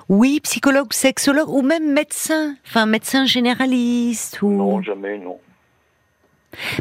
[0.10, 5.38] oui psychologue, sexologue ou même médecin, enfin médecin généraliste ou Non, jamais, non.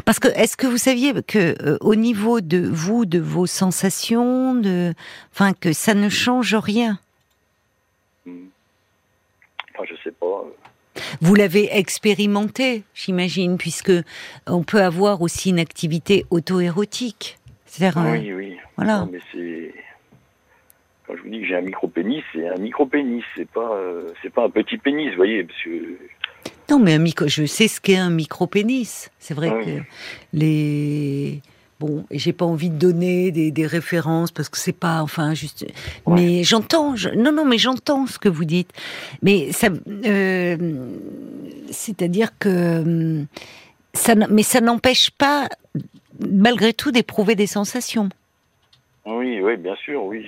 [0.05, 4.55] parce que est-ce que vous saviez que euh, au niveau de vous, de vos sensations,
[4.55, 4.93] de
[5.33, 6.99] enfin que ça ne change rien?
[8.25, 8.47] Hmm.
[9.75, 10.43] Enfin, je sais pas.
[11.21, 13.91] Vous l'avez expérimenté, j'imagine, puisque
[14.47, 17.37] on peut avoir aussi une activité auto-érotique.
[17.65, 18.57] C'est-à-dire, euh, Oui, oui.
[18.75, 18.99] voilà.
[19.01, 19.68] Non, mais c'est
[21.09, 23.73] quand je vous dis que j'ai un micro pénis, c'est un micro pénis, c'est pas
[23.73, 25.97] euh, c'est pas un petit pénis, vous voyez, parce que
[26.69, 29.09] Non, mais un micro, je sais ce qu'est un micro-pénis.
[29.17, 29.65] C'est vrai Oui.
[29.65, 29.71] que
[30.33, 31.41] les.
[31.79, 35.33] Bon, et j'ai pas envie de donner des, des références parce que c'est pas, enfin,
[35.33, 35.65] juste.
[36.07, 38.69] Mais j'entends, je- non, non, mais j'entends ce que vous dites.
[39.23, 39.69] Mais ça,
[40.05, 40.57] euh,
[41.71, 43.25] c'est-à-dire que hum,
[43.93, 45.47] ça, mais ça n'empêche pas,
[46.19, 48.09] malgré tout, d'éprouver des sensations.
[49.05, 50.27] oui, oui, bien sûr, oui.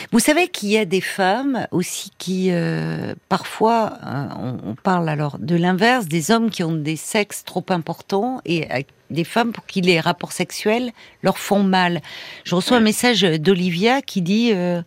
[0.11, 5.07] Vous savez qu'il y a des femmes aussi qui, euh, parfois, euh, on, on parle
[5.07, 9.51] alors de l'inverse, des hommes qui ont des sexes trop importants et euh, des femmes
[9.51, 12.01] pour qui les rapports sexuels leur font mal.
[12.43, 14.81] Je reçois un message d'Olivia qui dit euh,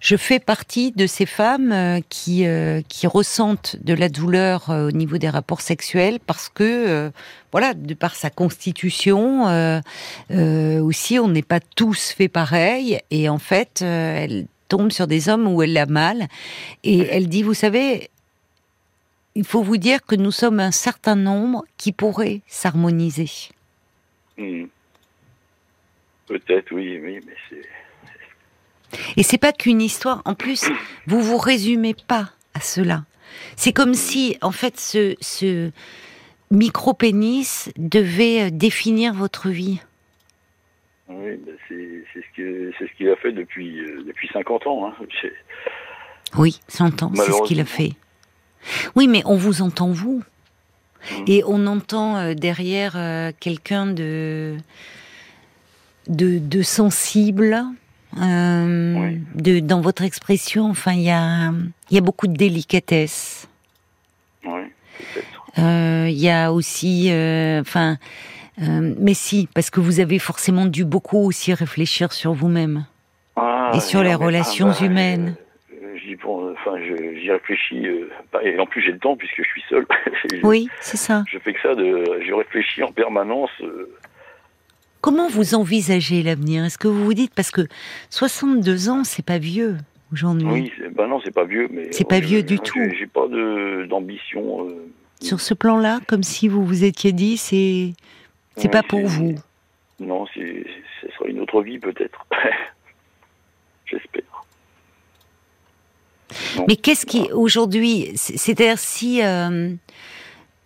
[0.00, 4.88] Je fais partie de ces femmes euh, qui, euh, qui ressentent de la douleur euh,
[4.88, 7.10] au niveau des rapports sexuels parce que, euh,
[7.52, 9.80] voilà, de par sa constitution, euh,
[10.30, 13.00] euh, aussi, on n'est pas tous fait pareil.
[13.10, 16.28] Et en fait, euh, elle tombe sur des hommes où elle a mal.
[16.84, 18.10] Et elle dit, vous savez,
[19.34, 23.30] il faut vous dire que nous sommes un certain nombre qui pourraient s'harmoniser.
[24.38, 24.64] Hmm.
[26.26, 27.62] Peut-être, oui, oui, mais c'est
[29.16, 30.22] Et c'est pas qu'une histoire.
[30.24, 30.68] En plus,
[31.06, 33.04] vous vous résumez pas à cela.
[33.56, 35.70] C'est comme si, en fait, ce, ce
[36.50, 39.80] micro-pénis devait euh, définir votre vie.
[41.08, 44.88] Oui, ben, c'est ce que c'est ce qu'il a fait depuis euh, depuis 50 ans.
[44.88, 44.94] Hein.
[46.36, 47.92] Oui, j'entends, c'est ce qu'il a fait.
[48.96, 50.24] Oui, mais on vous entend vous.
[51.12, 51.24] Mhm.
[51.28, 54.56] Et on entend euh, derrière euh, quelqu'un de,
[56.08, 57.64] de de sensible.
[58.18, 59.20] Oui.
[59.34, 61.52] de, dans votre expression, enfin, il y a,
[61.90, 63.46] y a beaucoup de délicatesse.
[64.42, 64.62] Oui,
[64.98, 66.08] peut-être.
[66.08, 67.10] Il y a aussi,
[67.60, 67.98] enfin,
[68.62, 72.86] euh, mais si, parce que vous avez forcément dû beaucoup aussi réfléchir sur vous-même.
[73.36, 75.36] Ah, Et sur les relations bah, humaines.
[75.72, 77.86] euh, J'y pense- enfin, réfléchis.
[77.86, 78.08] euh,
[78.42, 79.86] et en plus, j'ai le temps puisque je suis seul.
[80.42, 81.24] Oui, c'est ça.
[81.30, 81.74] Je fais que ça.
[81.74, 83.50] De, je réfléchis en permanence.
[83.62, 83.90] euh,
[85.00, 86.64] Comment vous envisagez l'avenir?
[86.64, 87.62] Est-ce que vous vous dites parce que
[88.10, 89.76] 62 ans, c'est pas vieux
[90.12, 90.48] aujourd'hui.
[90.50, 92.78] Oui, ben non, c'est pas vieux, mais C'est pas vieux du tout.
[92.98, 93.26] J'ai pas
[93.88, 94.66] d'ambition.
[94.68, 94.72] euh,
[95.20, 97.92] Sur ce plan-là, comme si vous vous étiez dit, c'est
[98.56, 99.34] c'est ouais, pas pour vous.
[100.00, 100.40] Non, ce
[101.16, 102.26] sera une autre vie peut-être.
[103.86, 104.22] J'espère.
[106.68, 109.72] Mais qu'est-ce qui aujourd'hui, c'est- c'est-à-dire si euh,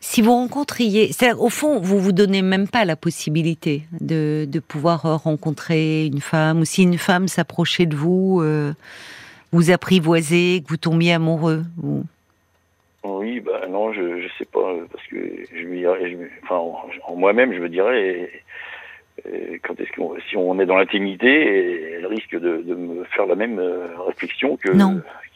[0.01, 4.59] si vous rencontriez, c'est-à-dire au fond, vous vous donnez même pas la possibilité de de
[4.61, 8.73] pouvoir euh, rencontrer une femme ou si une femme s'approchait de vous, euh,
[9.53, 11.65] vous apprivoiser, que vous tombiez amoureux.
[11.77, 12.05] Vous...
[13.03, 15.17] Oui, bah non, je je sais pas euh, parce que
[15.55, 18.31] je me dirais, je me- enfin en, en moi-même, je me dirais
[19.27, 23.25] euh, quand est-ce qu'on si on est dans l'intimité, elle risque de, de me faire
[23.27, 24.71] la même euh, réflexion que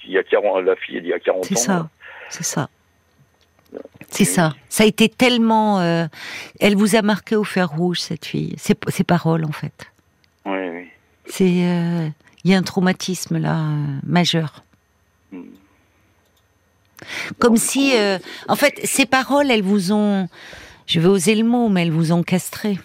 [0.01, 1.47] qu'il y a 40 la fille d'il y a 40 ans.
[1.49, 1.89] C'est ça,
[2.29, 2.69] c'est ça.
[4.11, 4.55] C'est ça.
[4.69, 5.81] Ça a été tellement.
[5.81, 6.05] euh,
[6.61, 8.55] elle vous a marqué au fer rouge cette fille.
[8.59, 9.91] Ses, ses paroles en fait.
[10.45, 10.87] Oui, oui.
[11.27, 11.45] C'est.
[11.65, 12.09] euh,
[12.45, 14.63] Il y a un traumatisme là euh, majeur.
[15.33, 15.43] Hmm.
[17.39, 20.29] Comme si, euh, en fait, ces paroles, elles vous ont,
[20.87, 22.79] je vais oser le mot, mais elles vous ont castré.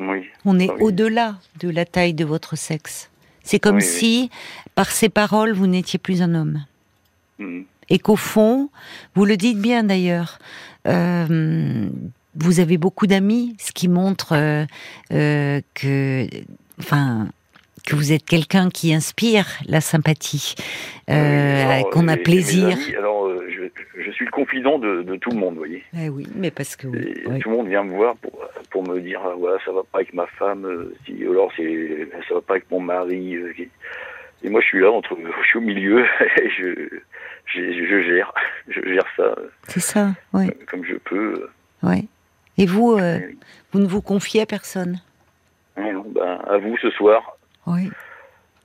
[0.00, 0.24] Oui.
[0.44, 0.76] On est oui.
[0.80, 3.10] au-delà de la taille de votre sexe.
[3.42, 4.30] C'est comme Oui, si,
[4.74, 6.64] par ces paroles, vous n'étiez plus un homme.
[7.38, 7.64] Mhm.
[7.90, 8.70] Et qu'au fond,
[9.14, 10.38] vous le dites bien d'ailleurs,
[10.88, 11.88] euh,
[12.34, 16.26] vous avez beaucoup d'amis, ce qui montre euh, que,
[16.80, 17.28] enfin,
[17.86, 20.54] que vous êtes quelqu'un qui inspire la sympathie,
[21.10, 22.68] euh, alors, qu'on a plaisir.
[22.72, 25.84] amis, alors, euh, je, je suis le confident de, de tout le monde, vous voyez.
[25.98, 27.38] Eh oui, mais parce que oui, Et oui.
[27.40, 28.32] Tout le monde vient me voir pour,
[28.70, 31.52] pour me dire ah, voilà ça va pas avec ma femme, euh, si, ou alors
[31.56, 33.34] c'est ça va pas avec mon mari.
[33.36, 33.52] euh,
[34.42, 36.04] et moi je suis là entre je suis au milieu
[36.42, 36.88] et je,
[37.46, 38.32] je, je gère
[38.68, 41.48] je gère ça euh, c'est ça, oui, comme je peux.
[41.82, 42.08] oui.
[42.56, 43.18] Et vous, euh,
[43.72, 45.00] vous ne vous confiez à personne?
[45.76, 47.33] Et non, ben, à vous ce soir.
[47.66, 47.90] Oui.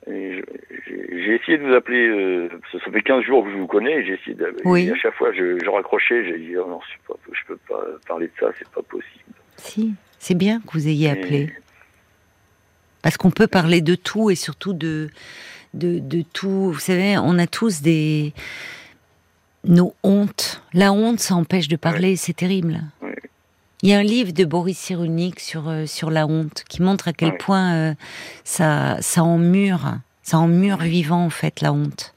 [0.06, 4.14] J'ai essayé de vous appeler, euh, ça, fait 15 jours que je vous connais, j'ai
[4.14, 4.86] essayé de, Oui.
[4.88, 7.80] et à chaque fois je, je raccrochais, j'ai dit oh non, pas, je peux pas
[8.08, 9.34] parler de ça, c'est pas possible.
[9.56, 11.52] Si, c'est bien que vous ayez Et- appelé.
[13.02, 15.08] Parce qu'on peut parler de tout et surtout de,
[15.74, 16.70] de, de tout.
[16.72, 18.34] Vous savez, on a tous des.
[19.64, 20.62] nos hontes.
[20.74, 22.80] La honte, ça empêche de parler, c'est terrible.
[23.82, 27.08] Il y a un livre de Boris Cyrulnik sur, euh, sur la honte qui montre
[27.08, 27.94] à quel point euh,
[28.44, 32.12] ça, ça emmure, ça emmure vivant en fait la honte.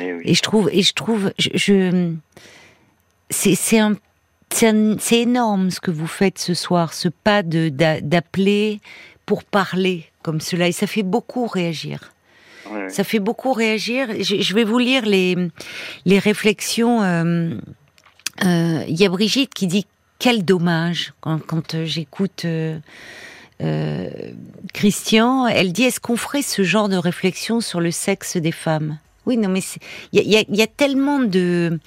[0.00, 0.22] Et oui.
[0.24, 2.12] Et je trouve, et je trouve, je, je-
[3.30, 3.94] c'est c'est un,
[4.50, 8.80] c'est énorme ce que vous faites ce soir, ce pas de d'a- d'appeler
[9.26, 12.12] pour parler comme cela, et ça fait beaucoup réagir.
[12.72, 12.88] Ouais.
[12.88, 14.08] Ça fait beaucoup réagir.
[14.20, 15.36] Je, je vais vous lire les
[16.06, 17.02] les réflexions.
[17.02, 17.50] euh,
[18.44, 19.86] euh, Il y a Brigitte qui dit
[20.18, 22.44] quel dommage quand, quand euh, j'écoute.
[22.44, 22.78] euh,
[23.60, 24.08] euh,
[24.72, 28.98] Christian, elle dit est-ce qu'on ferait ce genre de réflexion sur le sexe des femmes?
[29.26, 29.60] Oui, non, mais
[30.12, 31.78] il y a, y y tellement de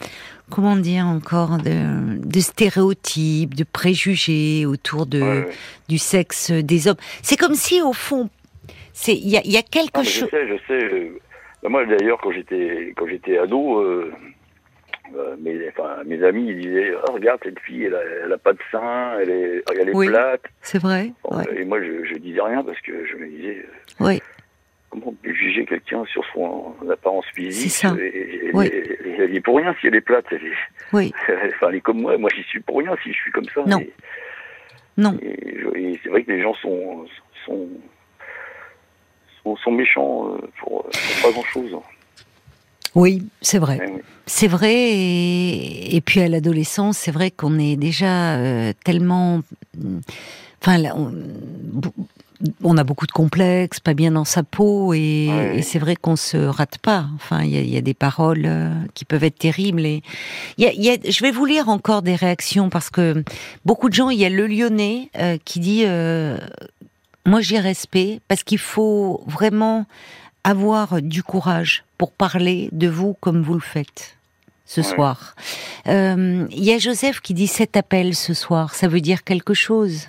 [0.50, 5.50] comment dire encore de, de stéréotypes, de préjugés autour de Ouais, ouais.
[5.88, 6.98] du sexe des hommes.
[7.24, 8.30] C'est comme si au fond,
[8.94, 10.30] c'est il y a, il y a quelque Non, mais je chose.
[10.30, 11.70] sais, je sais.
[11.70, 14.12] moi, d'ailleurs, quand j'étais quand j'étais ado, euh,
[15.18, 18.38] euh, mes, enfin, mes amis ils disaient oh, regarde cette fille, elle a, elle a
[18.38, 20.08] pas de sein, elle est, elle est Oui.
[20.08, 20.44] plate.
[20.62, 21.12] C'est vrai.
[21.24, 21.44] Bon, ouais.
[21.58, 24.22] Et moi, je, je disais rien parce que je me disais euh, Oui.
[24.90, 27.96] comment on peut juger quelqu'un sur son apparence physique C'est ça.
[28.00, 28.68] et- et- et- Oui.
[28.68, 30.26] et- Elle est pour rien si elle est plate.
[30.32, 30.52] Elle est,
[30.94, 31.14] Oui.
[31.30, 32.18] enfin, elle est comme moi.
[32.18, 33.64] Moi, j'y suis pour rien si je suis comme ça.
[33.68, 33.80] Non.
[33.80, 33.92] Et,
[34.98, 35.18] Non.
[36.04, 37.06] c'est vrai que les gens sont
[37.46, 37.68] sont
[39.44, 40.92] sont, sont méchants euh, pour, pour
[41.24, 41.76] pas grand chose.
[42.96, 43.80] Oui, c'est vrai.
[43.82, 44.02] oui.
[44.28, 49.42] C'est vrai, et, et puis à l'adolescence, c'est vrai qu'on est déjà euh, tellement.
[50.62, 51.12] Enfin, là, on,
[52.64, 56.38] on a beaucoup de complexes, pas bien dans sa peau, et, c'est vrai qu'on se
[56.38, 57.08] rate pas.
[57.16, 59.86] Enfin, il y a, il y a des paroles euh, qui peuvent être terribles.
[59.86, 60.02] Et
[60.58, 63.24] il y a- il y a- je vais vous lire encore des réactions parce que
[63.66, 64.10] beaucoup de gens.
[64.12, 65.84] Il y a le Lyonnais euh, qui dit.
[67.26, 69.86] moi, j'ai respect parce qu'il faut vraiment
[70.44, 74.18] avoir du courage pour parler de vous comme vous le faites
[74.66, 74.88] ce Ouais.
[74.88, 75.36] soir.
[75.88, 79.54] Euh, Il y a Joseph qui dit cet appel ce soir, ça veut dire quelque
[79.54, 80.08] chose.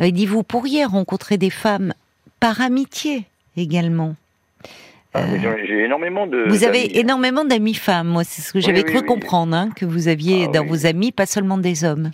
[0.00, 1.94] Euh, Il dit vous pourriez rencontrer des femmes
[2.40, 3.24] par amitié
[3.56, 4.16] également.
[5.16, 6.38] Ah, mais J'ai énormément de.
[6.38, 9.06] Euh, Vous avez énormément d'amis femmes, moi c'est ce que Oui, j'avais oui, cru oui.
[9.06, 12.10] comprendre, hein, que vous aviez Ah, dans vos amis, pas seulement des hommes.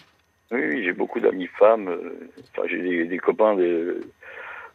[0.53, 1.89] Oui, j'ai beaucoup d'amis femmes.
[1.89, 3.87] euh, Enfin, j'ai des, des copains, des,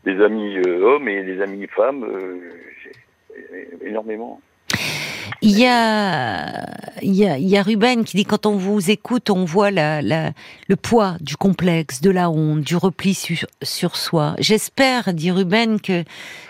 [0.05, 2.03] des amis euh, hommes et des amis femmes.
[2.03, 2.39] euh,
[3.85, 4.39] énormément.
[5.41, 6.65] Il y a,
[7.01, 9.69] il y a, il y a Ruben qui dit quand on vous écoute, on voit
[9.71, 10.31] la, la,
[10.67, 14.35] le poids du complexe, de la honte, du repli sur, sur soi.
[14.39, 16.03] J'espère, dit Ruben, que,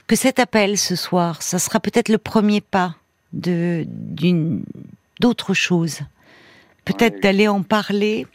[0.07, 2.95] que cet appel ce soir, ça sera peut-être le premier pas
[3.33, 4.63] de, d'une,
[5.19, 5.99] d'autre chose.
[6.85, 7.21] Peut-être Ouais.
[7.21, 8.27] d'aller en parler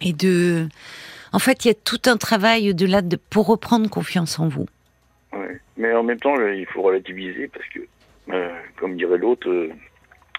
[0.00, 0.68] et de,
[1.32, 4.48] en fait, il y a tout un travail de là de, pour reprendre confiance en
[4.48, 4.66] vous.
[5.32, 5.60] Ouais.
[5.76, 7.80] Mais en même temps, il faut relativiser parce que,
[8.32, 9.70] euh, comme dirait l'autre, euh,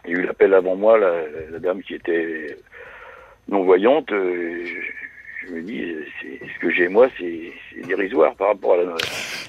[0.05, 2.57] il y a eu l'appel avant moi, la, la dame qui était
[3.47, 4.11] non-voyante.
[4.11, 7.51] euh, je, je me dis, c'est, ce que j'ai moi, c'est,
[7.87, 8.95] dérisoire par rapport à la.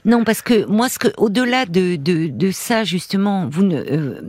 [0.05, 4.21] Non, parce que moi, ce que, au-delà de, de, de ça, justement, vous ne, euh,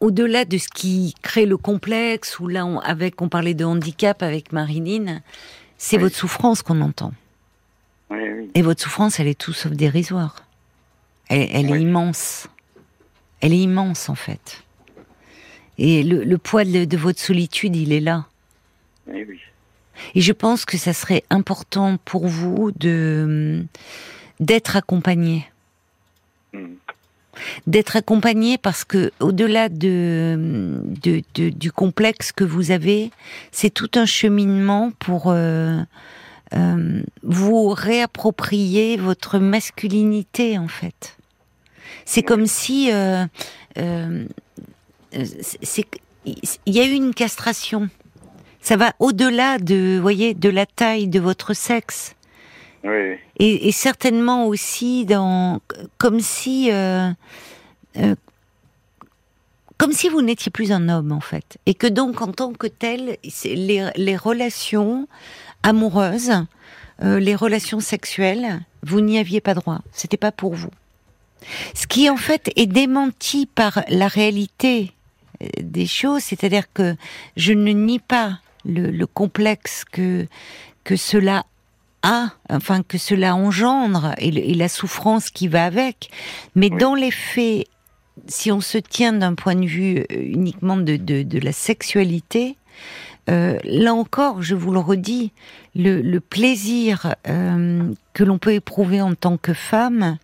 [0.00, 4.22] au-delà de ce qui crée le complexe, ou là, on, avec, on parlait de handicap
[4.22, 5.20] avec Marilyn,
[5.78, 6.02] c'est Oui.
[6.04, 7.12] votre souffrance qu'on entend.
[8.10, 8.50] Oui, oui.
[8.54, 10.36] Et votre souffrance, elle est tout sauf dérisoire.
[11.28, 12.48] Elle, elle est immense.
[13.40, 14.62] Elle est immense, en fait.
[15.78, 18.26] Et le, le poids de, de votre solitude, il est là.
[20.14, 23.64] Et je pense que ça serait important pour vous de
[24.40, 25.46] d'être accompagné.
[26.52, 26.74] Mm.
[27.66, 33.10] D'être accompagné parce que au-delà de, de, de- du complexe que vous avez,
[33.52, 35.80] c'est tout un cheminement pour euh,
[36.54, 41.16] euh, vous réapproprier votre masculinité en fait.
[42.04, 43.24] C'est comme si euh,
[43.78, 44.26] euh,
[45.62, 45.86] c'est
[46.26, 47.88] il y a eu une castration.
[48.62, 52.14] Ça va au-delà de, voyez, de la taille de votre sexe.
[53.38, 55.60] Et, certainement aussi dans,
[55.98, 57.10] comme si, euh,
[57.96, 58.14] euh,
[59.78, 62.66] comme si vous n'étiez plus un homme en fait, et que donc en tant que
[62.66, 65.08] tel, les, les relations
[65.62, 66.32] amoureuses,
[67.02, 69.80] euh, les relations sexuelles, vous n'y aviez pas droit.
[69.92, 70.70] C'était pas pour vous.
[71.74, 74.92] Ce qui en fait est démenti par la réalité
[75.60, 76.96] des choses, c'est-à-dire que
[77.36, 80.26] je ne nie pas le, le complexe que
[80.84, 81.44] que cela
[82.04, 86.10] a, enfin que cela engendre et, le- et la souffrance qui va avec,
[86.54, 86.78] mais Oui.
[86.78, 87.66] dans les faits,
[88.28, 92.56] si on se tient d'un point de vue euh, uniquement de, de, de la sexualité,
[93.30, 95.32] euh, là encore, je vous le redis,
[95.74, 100.18] le, le plaisir euh, que l'on peut éprouver en tant que femme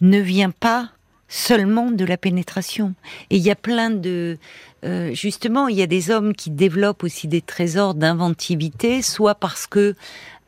[0.00, 0.90] ne vient pas
[1.28, 2.94] seulement de la pénétration.
[3.30, 4.36] Et il y a plein de...
[4.84, 9.68] euh, justement, il y a des hommes qui développent aussi des trésors d'inventivité, soit parce
[9.68, 9.94] que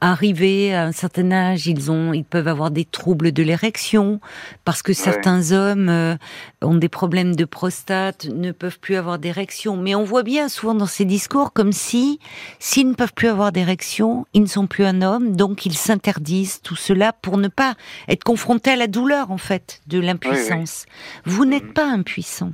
[0.03, 4.21] arrivés à un certain âge, ils ont, ils peuvent avoir des troubles de l'érection,
[4.65, 6.17] parce que certains hommes euh,
[6.61, 9.77] ont des problèmes de prostate, ne peuvent plus avoir d'érection.
[9.77, 12.19] Mais on voit bien souvent dans ces discours comme si,
[12.59, 16.61] s'ils ne peuvent plus avoir d'érection, ils ne sont plus un homme, donc ils s'interdisent
[16.63, 17.75] tout cela pour ne pas
[18.09, 20.85] être confrontés à la douleur, en fait, de l'impuissance.
[21.25, 21.73] Vous n'êtes Mhm.
[21.75, 22.53] pas impuissant.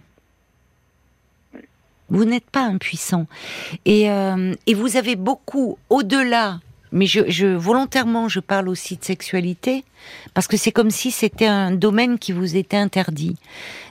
[2.10, 3.26] Vous n'êtes pas impuissant.
[3.84, 6.60] Et, euh, et vous avez beaucoup, au-delà,
[6.92, 9.84] mais je, volontairement, je parle aussi de sexualité,
[10.34, 13.36] parce que c'est comme si c'était un domaine qui vous était interdit.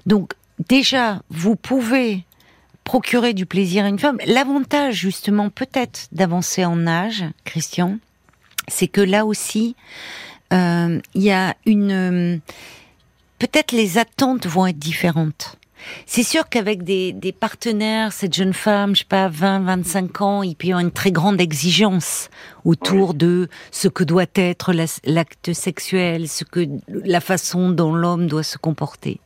[0.06, 0.34] Donc,
[0.68, 2.24] déjà, vous pouvez
[2.84, 4.18] procurer du plaisir à une femme.
[4.26, 7.98] L'avantage, justement, peut-être d'avancer en âge, Christian,
[8.68, 9.76] c'est que là aussi,
[10.54, 11.92] euh, il y a une...
[11.92, 12.38] euh,
[13.40, 15.58] Peut-être les attentes vont être différentes.
[16.06, 20.44] C'est sûr qu'avec des, des partenaires, cette jeune femme, je sais pas, 20, 25 ans,
[20.44, 22.30] il peut y avoir une très grande exigence
[22.66, 28.28] autour de ce que doit être la- l'acte sexuel, ce que la façon dont l'homme
[28.28, 29.20] doit se comporter.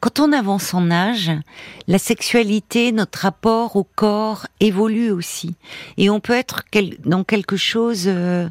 [0.00, 1.30] Quand on avance en âge,
[1.88, 5.54] la sexualité, notre rapport au corps évolue aussi,
[5.96, 8.48] et on peut être quel- dans quelque chose euh,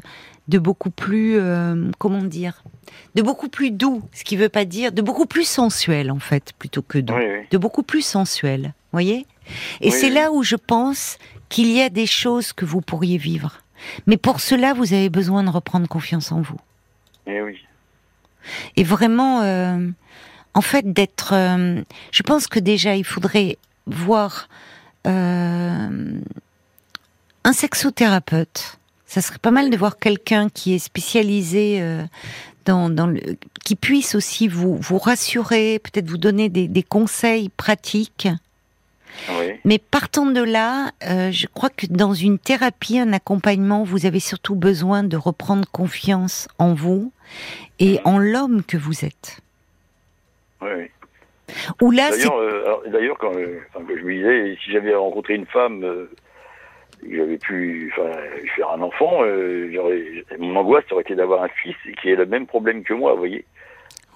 [0.48, 2.62] de beaucoup plus, euh, comment dire,
[3.14, 6.52] de beaucoup plus doux, ce qui veut pas dire de beaucoup plus sensuel en fait,
[6.58, 7.46] plutôt que doux Oui, oui.
[7.50, 9.26] de beaucoup plus sensuel, voyez?
[9.80, 13.18] Et Oui, c'est là où je pense qu'il y a des choses que vous pourriez
[13.18, 13.62] vivre.
[14.06, 16.58] Mais pour cela, vous avez besoin de reprendre confiance en vous.
[17.26, 17.58] Eh oui.
[18.76, 19.88] Et vraiment, euh,
[20.54, 21.32] en fait, d'être...
[21.32, 21.82] euh,
[22.12, 24.48] je pense que déjà, il faudrait voir
[25.06, 26.20] euh,
[27.44, 28.78] un sexothérapeute.
[29.16, 32.02] Ça serait pas mal de voir quelqu'un qui est spécialisé euh,
[32.66, 33.18] dans, dans le,
[33.64, 38.28] qui puisse aussi vous, vous rassurer, peut-être vous donner des, des conseils pratiques.
[39.30, 39.54] Oui.
[39.64, 44.20] Mais partant de là, euh, je crois que dans une thérapie, un accompagnement, vous avez
[44.20, 47.10] surtout besoin de reprendre confiance en vous
[47.78, 49.40] et en l'homme que vous êtes.
[50.60, 51.54] Oui, oui.
[51.80, 56.06] Ou là, D'ailleurs, euh, quand, euh, enfin, je me disais, si j'avais rencontré une femme,
[57.10, 58.10] j'avais pu enfin,
[58.56, 60.02] faire un enfant, euh, j'aurais,
[60.38, 63.18] mon angoisse aurait été d'avoir un fils qui ait le même problème que moi, vous
[63.18, 63.44] voyez.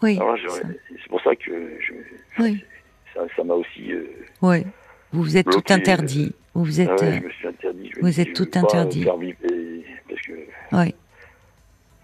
[0.02, 0.18] oui,
[0.88, 1.92] c'est pour ça que je,
[2.42, 2.64] oui,
[3.14, 3.92] ça, ça m'a aussi.
[3.92, 4.04] euh,
[4.42, 4.64] oui.
[5.12, 6.32] Vous vous êtes tout interdit.
[6.54, 7.90] Vous vous êtes, ah ouais, euh, je me suis interdit.
[7.92, 9.04] Je me vous dis, êtes tout interdit.
[9.04, 10.32] parce que
[10.72, 10.94] oui,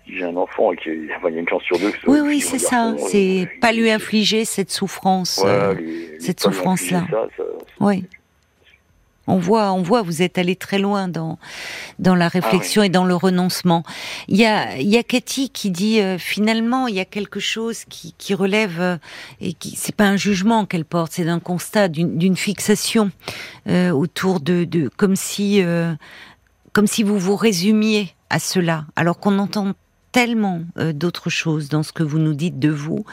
[0.05, 2.21] si j'ai un enfant et qu'il enfin, y a une chance sur deux que oui,
[2.21, 2.95] oui, c'est ça.
[2.99, 5.43] C'est euh, pas lui infliger cette souffrance.
[5.45, 5.75] Euh,
[6.21, 7.07] cette souffrance-là.
[7.81, 8.05] Oui.
[9.27, 11.39] On voit, on voit, vous êtes allé très loin dans
[11.99, 13.83] dans la réflexion et dans le renoncement.
[14.29, 17.41] Il y a, il y a Cathy qui dit euh, finalement il y a quelque
[17.41, 18.97] chose qui, qui relève euh,
[19.41, 23.11] et qui c'est pas un jugement qu'elle porte, c'est d'un constat, d'une d'une fixation
[23.69, 25.95] euh, autour de, de comme si euh,
[26.73, 29.73] comme si vous vous résumiez à cela, alors qu'on entend
[30.17, 33.05] tellement euh, d'autres choses dans ce que vous nous dites de vous.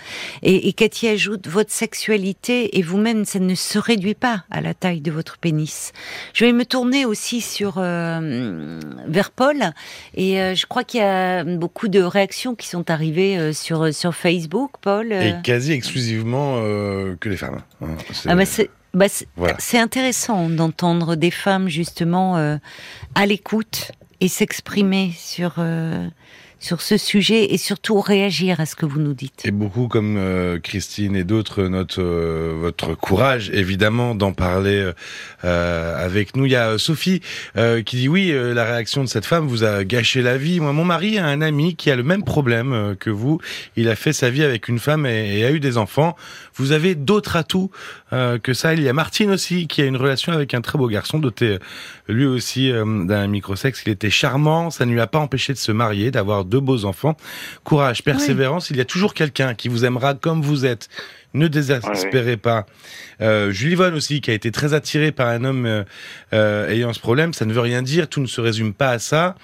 [0.42, 4.74] Et, et Cathy ajoute, votre sexualité et vous-même, ça ne se réduit pas à la
[4.74, 5.92] taille de votre pénis.
[6.34, 9.58] Je vais me tourner aussi sur euh, vers Paul,
[10.16, 14.16] et euh, je crois qu'il y a beaucoup de réactions qui sont arrivées sur sur
[14.16, 15.12] Facebook, Paul.
[15.12, 16.56] Et quasi exclusivement
[17.20, 17.60] que les femmes.
[17.82, 17.88] hein.
[18.14, 19.58] C'est- Ah bah c'est bah c'est Voilà.
[19.74, 22.56] intéressant d'entendre des femmes justement euh,
[23.16, 26.08] à l'écoute et s'exprimer sur euh,
[26.64, 29.46] sur ce sujet et surtout réagir à ce que vous nous dites.
[29.46, 34.92] Et beaucoup comme euh, Christine et d'autres notent euh, votre courage évidemment d'en parler
[35.44, 36.46] euh, avec nous.
[36.46, 37.22] Il y a Sophie
[37.86, 40.60] qui dit oui, la réaction de cette femme vous a gâché la vie.
[40.60, 43.40] Moi, mon mari a un ami qui a le même problème que vous.
[43.76, 46.16] Il a fait sa vie avec une femme et a eu des enfants.
[46.56, 47.72] Vous avez d'autres atouts
[48.44, 48.74] que ça.
[48.74, 51.58] Il y a Martine aussi qui a une relation avec un très beau garçon doté
[52.08, 53.84] lui aussi d'un microsexe.
[53.86, 56.86] Il était charmant, ça ne lui a pas empêché de se marier, d'avoir deux beaux
[56.86, 57.16] enfants.
[57.64, 60.90] Courage, persévérance, il y a toujours quelqu'un qui vous aimera comme vous êtes.
[61.34, 62.66] Ne désespérez pas.
[63.22, 65.84] Euh, Julie Vonne aussi, qui a été très attirée par un homme euh,
[66.34, 69.00] euh, ayant ce problème, ça ne veut rien dire, tout ne se résume pas à
[69.00, 69.36] ça.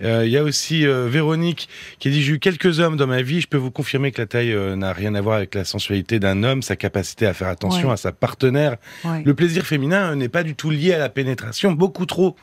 [0.00, 1.68] Il y a aussi Véronique
[2.00, 4.26] qui dit, j'ai eu quelques hommes dans ma vie, je peux vous confirmer que la
[4.26, 7.92] taille n'a rien à voir avec la sensualité d'un homme, sa capacité à faire attention
[7.92, 8.78] à sa partenaire.
[9.04, 12.36] Le plaisir féminin n'est pas du tout lié à la pénétration, beaucoup trop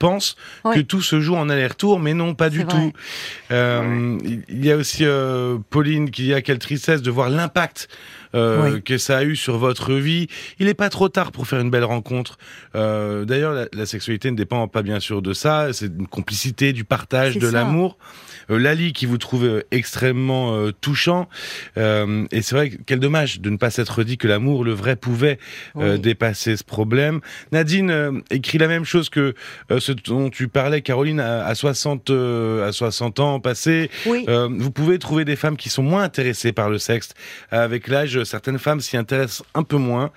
[0.00, 2.92] pense que tout se joue en aller-retour, mais non, pas du tout.
[3.52, 7.88] Euh, il y a aussi euh, Pauline qui dit à quelle tristesse de voir l'impact
[8.34, 10.28] euh, que ça a eu sur votre vie.
[10.58, 12.38] Il n'est pas trop tard pour faire une belle rencontre.
[12.74, 15.72] D'ailleurs, la, sexualité ne dépend pas bien sûr de ça.
[15.72, 17.96] C'est une complicité, du partage, de l'amour.
[18.50, 21.28] Euh, Lali qui vous trouve euh, extrêmement euh, touchant.
[21.76, 25.38] et c'est vrai quel dommage de ne pas s'être dit que l'amour, le vrai, pouvait
[25.98, 27.20] dépasser ce problème.
[27.52, 29.34] Nadine écrit la même chose que
[29.70, 33.90] ce dont tu parlais, Caroline, à, 60 à 60 ans passés.
[34.06, 37.10] vous pouvez trouver des femmes qui sont moins intéressées par le sexe.
[37.50, 40.10] Avec l'âge, certaines femmes s'y intéressent un peu moins.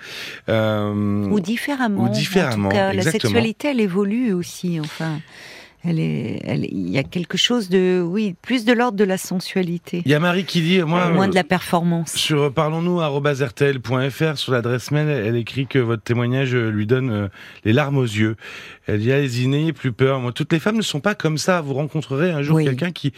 [0.48, 2.04] ou différemment.
[2.04, 2.70] Ou différemment.
[2.70, 4.80] En tout cas, la sexualité, elle évolue aussi.
[4.80, 5.20] Enfin.
[5.86, 9.18] Elle est, elle, il y a quelque chose de, oui, plus de l'ordre de la
[9.18, 10.02] sensualité.
[10.06, 12.14] Il y a Marie qui dit, moi, moins de la performance.
[12.14, 13.02] Sur parlons-nous
[14.36, 17.28] sur l'adresse mail, elle écrit que votre témoignage lui donne euh,
[17.66, 18.36] les larmes aux yeux.
[18.88, 20.20] Elle dit, allez-y, n'ayez plus peur.
[20.20, 21.62] Moi, toutes les femmes ne sont pas comme ça.
[21.62, 23.14] Vous rencontrerez un jour quelqu'un qui,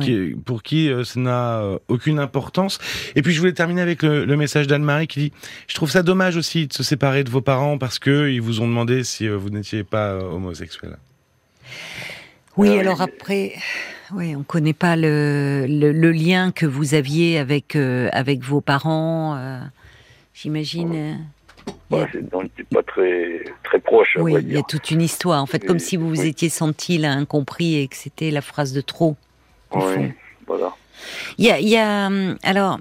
[0.00, 2.78] qui, pour qui euh, ça n'a euh, aucune importance.
[3.16, 5.32] Et puis, je voulais terminer avec le, le message d'Anne-Marie qui dit,
[5.68, 8.60] je trouve ça dommage aussi de se séparer de vos parents parce que ils vous
[8.60, 10.96] ont demandé si vous n'étiez pas homosexuel.
[12.56, 13.54] Oui, euh, alors après,
[14.12, 19.36] oui, on connaît pas le, le, lien que vous aviez avec euh, avec vos parents.
[19.36, 19.60] Euh,
[20.34, 21.18] j'imagine.
[21.90, 24.16] Ouais, c'est pas très très proche.
[24.18, 25.42] Oui, il y a toute une histoire.
[25.42, 28.72] En fait, comme si vous vous étiez senti là incompris et que c'était la phrase
[28.72, 29.16] de trop.
[29.72, 30.12] Oui,
[30.46, 30.74] voilà.
[31.38, 32.10] Il y a, il y a
[32.42, 32.80] alors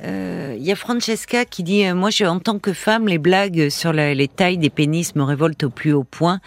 [0.00, 3.68] il euh, y a Francesca qui dit euh, moi en tant que femme les blagues
[3.68, 6.40] sur les tailles des pénis me révoltent au plus haut point.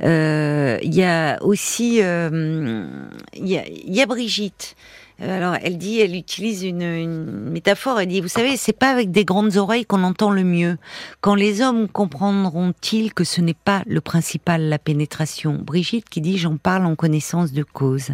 [0.00, 4.74] Il euh, y a aussi il y a, Brigitte.
[5.20, 9.24] Alors elle dit elle utilise une, métaphore elle dit vous savez c'est pas avec des
[9.24, 10.76] grandes oreilles qu'on entend le mieux.
[11.20, 15.54] Quand les hommes comprendront-ils que ce n'est pas le principal la pénétration?
[15.54, 18.10] Brigitte qui dit j'en parle en connaissance de cause.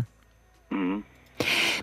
[0.71, 0.99] Mmh.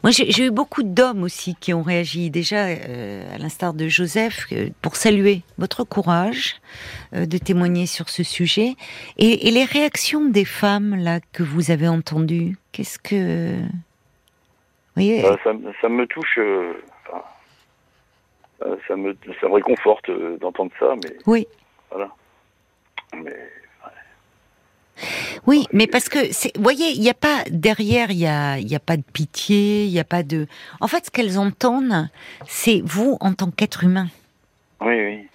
[0.04, 4.48] Moi, j'ai eu beaucoup d'hommes aussi qui ont réagi déjà, euh, à l'instar de Joseph,
[4.52, 6.56] euh, pour saluer votre courage
[7.14, 8.76] euh, de témoigner sur ce sujet
[9.18, 12.58] et, les réactions des femmes là que vous avez entendues.
[12.72, 13.68] Qu'est-ce que, vous
[14.96, 15.22] voyez?
[15.22, 16.40] Ça, ça, me touche.
[18.88, 21.48] ça me ça me réconforte d'entendre ça, mais oui.
[21.92, 22.10] Voilà.
[23.14, 23.36] Mais
[25.48, 26.20] oui, mais parce que,
[26.56, 29.86] vous voyez, il n'y a pas derrière, il n'y a, y a pas de pitié,
[29.86, 30.48] il n'y a pas de.
[30.80, 32.10] En fait, ce qu'elles entendent,
[32.48, 34.08] c'est vous en tant qu'être humain.
[34.82, 35.28] Oui, oui.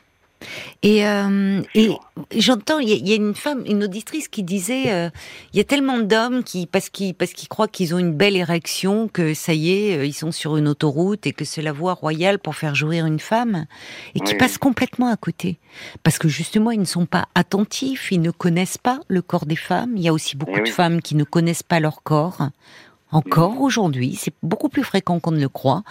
[0.82, 1.91] Et, euh, et
[2.37, 5.11] j'entends, il y, a une femme, une auditrice qui disait, euh,
[5.53, 8.37] il y a tellement d'hommes qui, parce qu'ils parce qu'ils croient qu'ils ont une belle
[8.37, 11.72] érection, que ça y est, euh, ils sont sur une autoroute et que c'est la
[11.72, 13.66] voie royale pour faire jouir une femme,
[14.14, 15.59] et qui passent complètement à côté,
[16.03, 19.57] parce que justement ils ne sont pas attentifs, ils ne connaissent pas le corps des
[19.57, 19.97] femmes.
[19.97, 22.51] Il y a aussi beaucoup de femmes qui ne connaissent pas leur corps.
[23.16, 25.84] Encore aujourd'hui, c'est beaucoup plus fréquent qu'on ne le croit.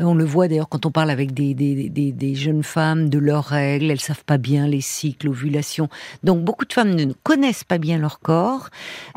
[0.00, 3.08] Euh, on le voit d'ailleurs quand on parle avec des, des, des, des, jeunes femmes
[3.08, 5.88] de leurs règles, elles savent pas bien les cycles, l'ovulation.
[6.24, 8.68] Donc beaucoup de femmes ne connaissent pas bien leur corps.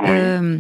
[0.06, 0.60] Euh,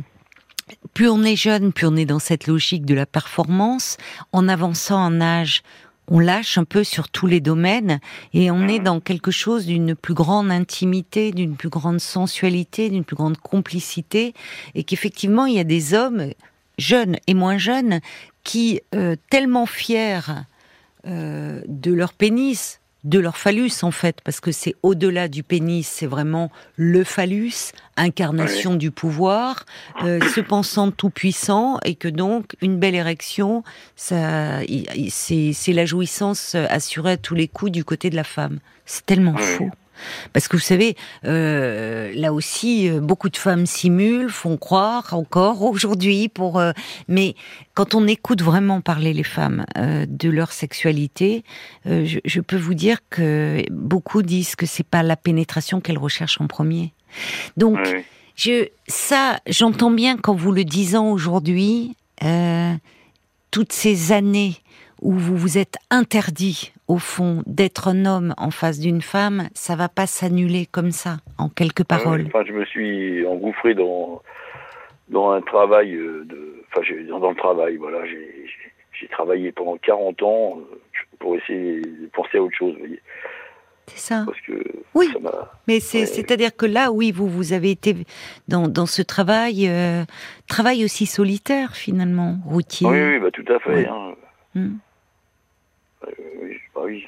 [0.95, 3.97] plus on est jeune, plus on est dans cette logique de la performance.
[4.31, 5.61] En avançant en âge,
[6.07, 7.99] on lâche un peu sur tous les domaines
[8.33, 8.83] et on est mm.
[8.83, 14.33] dans quelque chose d'une plus grande intimité, d'une plus grande sensualité, d'une plus grande complicité
[14.73, 16.31] et qu'effectivement il y a des hommes
[16.77, 17.99] jeunes et moins jeunes,
[18.43, 20.19] qui, euh, tellement fiers
[21.07, 25.87] euh, de leur pénis, de leur phallus en fait, parce que c'est au-delà du pénis,
[25.87, 29.65] c'est vraiment le phallus, incarnation du pouvoir,
[30.03, 33.63] euh, se pensant tout puissant, et que donc une belle érection,
[33.95, 34.61] ça,
[35.09, 38.59] c'est la jouissance assurée à tous les coups du côté de la femme.
[38.85, 39.69] C'est tellement faux.
[40.33, 45.61] Parce que vous savez, euh, là aussi, euh, beaucoup de femmes simulent, font croire encore
[45.71, 46.59] aujourd'hui pour.
[46.59, 46.71] euh,
[47.07, 47.35] mais
[47.73, 51.43] quand on écoute vraiment parler les femmes euh, de leur sexualité,
[51.85, 56.39] je, je peux vous dire que beaucoup disent que c'est pas la pénétration qu'elles recherchent
[56.41, 56.93] en premier.
[57.57, 58.03] Donc, Oui, oui.
[58.35, 61.95] je, ça, j'entends bien qu'en vous le disant aujourd'hui,
[63.51, 64.55] toutes ces années
[65.05, 69.75] où vous vous êtes interdit, au fond, d'être un homme en face d'une femme, ça
[69.75, 72.25] va pas s'annuler comme ça, en quelques paroles.
[72.27, 74.21] Enfin, je me suis engouffré dans
[75.09, 76.81] dans un travail euh, de, enfin,
[77.19, 80.79] dans, le travail, voilà, j'ai travaillé pendant 40 ans euh,
[81.19, 82.99] pour essayer de penser à autre chose, vous voyez,
[83.85, 84.23] C'est ça.
[84.25, 84.63] parce que
[84.95, 85.07] Oui.
[85.13, 85.51] ça.
[85.67, 85.79] Mais Ouais.
[86.07, 87.95] c'est-à-dire que là, oui, vous, vous avez été
[88.47, 90.03] dans, dans ce travail, euh,
[90.47, 92.87] travail aussi solitaire finalement, routier.
[92.87, 93.69] Oui, oui, bah tout à fait.
[93.75, 93.87] Ouais.
[93.87, 94.15] Hein.
[94.55, 94.77] Hmm.
[96.07, 97.05] Euh, oui, bah oui,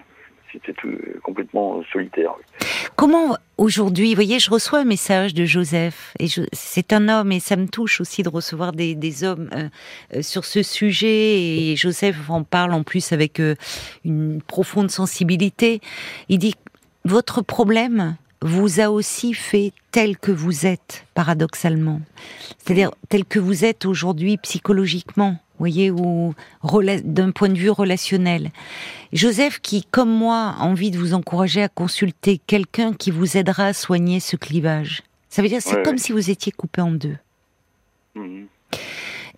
[0.52, 2.34] c'était tout euh, complètement solitaire.
[2.38, 2.68] oui.
[2.98, 7.40] Comment aujourd'hui, vous voyez, je reçois un message de Joseph, et c'est un homme, et
[7.40, 9.70] ça me touche aussi de recevoir des, hommes euh,
[10.16, 13.54] euh, sur ce sujet, et Joseph en parle en plus avec euh,
[14.04, 15.80] une profonde sensibilité.
[16.28, 16.56] Il dit,
[17.06, 22.02] votre problème vous a aussi fait tel que vous êtes, paradoxalement.
[22.58, 26.34] C'est-à-dire tel que vous êtes aujourd'hui psychologiquement, voyez, ou
[27.04, 28.52] d'un point de vue relationnel.
[29.14, 33.68] Joseph, qui, comme moi, a envie de vous encourager à consulter quelqu'un qui vous aidera
[33.68, 35.04] à soigner ce clivage.
[35.30, 36.02] Ça veut dire, c'est Ouais, comme ouais.
[36.02, 37.18] si vous étiez coupé en deux.
[38.16, 38.48] Mhm.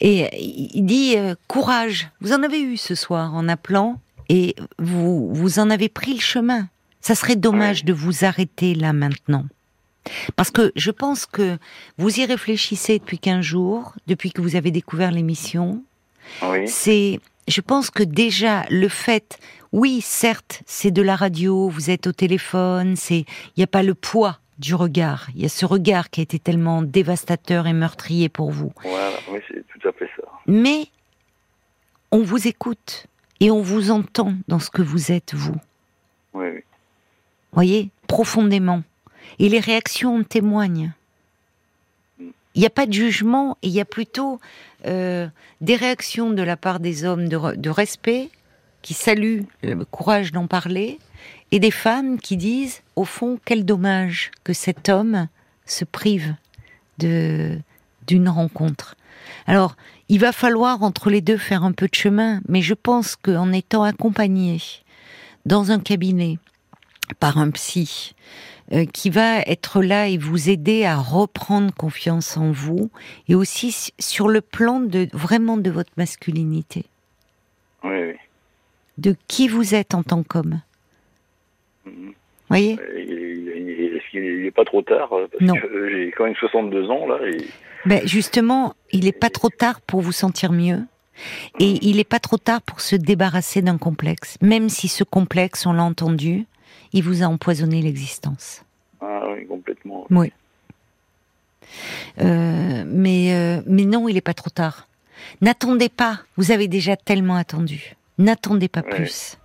[0.01, 2.09] Et euh, il dit euh, courage.
[2.21, 3.99] Vous en avez eu ce soir en appelant
[4.29, 6.69] et vous vous en avez pris le chemin.
[7.01, 7.85] Ça serait dommage Ouais.
[7.85, 9.45] de vous arrêter là maintenant.
[10.37, 11.57] Parce que je pense que
[11.97, 15.83] vous y réfléchissez depuis 15 jours, depuis que vous avez découvert l'émission.
[16.43, 19.39] Oui, C'est, je pense que déjà le fait,
[19.71, 23.83] oui, certes, c'est de la radio, vous êtes au téléphone, c'est, il n'y a pas
[23.83, 25.27] le poids du regard.
[25.35, 28.73] Il y a ce regard qui a été tellement dévastateur et meurtrier pour vous.
[28.83, 30.23] voilà, oui, c'est tout à fait ça.
[30.47, 30.87] Mais
[32.11, 33.07] on vous écoute
[33.39, 35.55] et on vous entend dans ce que vous êtes, vous.
[36.33, 36.63] Oui, oui.
[37.53, 38.83] Voyez, profondément.
[39.39, 40.91] Et les réactions en témoignent.
[42.19, 44.39] Il n'y a pas de jugement, et il y a plutôt
[44.85, 45.27] euh,
[45.61, 48.29] des réactions de la part des hommes de, re- de respect,
[48.81, 50.99] qui saluent le courage d'en parler,
[51.51, 55.27] et des femmes qui disent, au fond, quel dommage que cet homme
[55.65, 56.35] se prive
[56.97, 58.95] d'une rencontre.
[59.47, 59.75] Alors,
[60.07, 63.51] il va falloir entre les deux faire un peu de chemin, mais je pense qu'en
[63.51, 64.61] étant accompagné
[65.45, 66.39] dans un cabinet
[67.19, 68.15] par un psy
[68.73, 72.89] euh, qui va être là et vous aider à reprendre confiance en vous
[73.27, 76.85] et aussi sur le plan de vraiment de votre masculinité,
[77.83, 78.13] Oui, oui.
[78.97, 80.61] de qui vous êtes en tant qu'homme.
[81.85, 82.13] Mhm.
[82.49, 82.73] Voyez?
[82.73, 85.55] Est-ce qu'il n'est pas trop tard euh, Parce Non.
[85.55, 87.37] euh, j'ai quand même 62 ans, là, et
[87.85, 90.79] ben Justement, il n'est pas trop tard pour vous sentir mieux.
[91.59, 95.65] Et il n'est pas trop tard pour se débarrasser d'un complexe, même si ce complexe,
[95.65, 96.45] on l'a entendu,
[96.93, 98.63] il vous a empoisonné l'existence.
[99.01, 100.05] ah, oui, complètement.
[100.09, 100.31] Oui.
[102.19, 104.87] Euh, mais, euh, mais non, il n'est pas trop tard.
[105.41, 107.95] N'attendez pas, vous avez déjà tellement attendu.
[108.17, 108.89] N'attendez pas Ouais.
[108.95, 109.37] plus.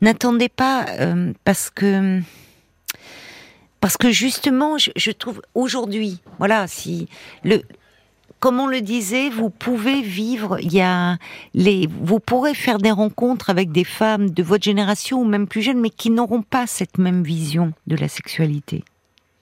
[0.00, 2.20] N'attendez pas euh, parce que
[3.80, 7.08] parce que justement, je, je trouve aujourd'hui, voilà, si
[7.44, 7.62] le
[8.40, 10.58] comme on le disait, vous pouvez vivre.
[10.60, 11.18] Il y a
[11.54, 15.62] les, vous pourrez faire des rencontres avec des femmes de votre génération ou même plus
[15.62, 18.82] jeunes, mais qui n'auront pas cette même vision de la sexualité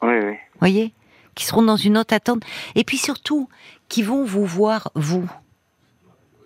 [0.02, 0.34] Oui, oui.
[0.58, 0.92] voyez,
[1.36, 2.42] qui seront dans une autre attente,
[2.74, 3.48] et puis surtout
[3.88, 5.30] qui vont vous voir vous.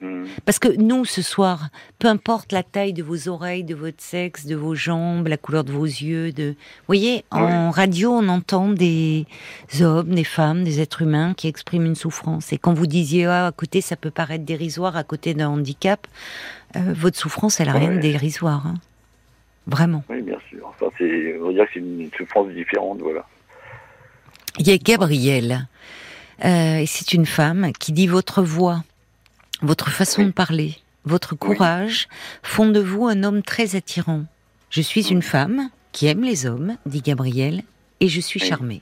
[0.02, 0.26] Mhm.
[0.44, 4.46] Parce que nous, ce soir, peu importe la taille de vos oreilles, de votre sexe,
[4.46, 8.68] de vos jambes, la couleur de vos yeux, de, vous voyez, en radio, on entend
[8.68, 9.26] des
[9.80, 12.52] hommes, des femmes, des êtres humains qui expriment une souffrance.
[12.52, 16.06] Et quand vous disiez, ah, à côté, ça peut paraître dérisoire, à côté d'un handicap,
[16.76, 18.74] euh, votre souffrance, elle a rien de dérisoire, hein.
[19.68, 20.02] Vraiment.
[20.08, 20.74] Oui, bien sûr.
[20.98, 23.24] C'est, on va dire que c'est une souffrance différente, voilà.
[24.58, 25.68] Il y a Gabrielle,
[26.44, 28.82] euh, c'est une femme qui dit votre voix,
[29.62, 30.26] votre façon Oui.
[30.28, 32.08] de parler, votre courage
[32.42, 34.24] font de vous un homme très attirant.
[34.70, 37.62] Je suis une femme qui aime les hommes, dit Gabrielle,
[38.00, 38.80] et je suis charmée.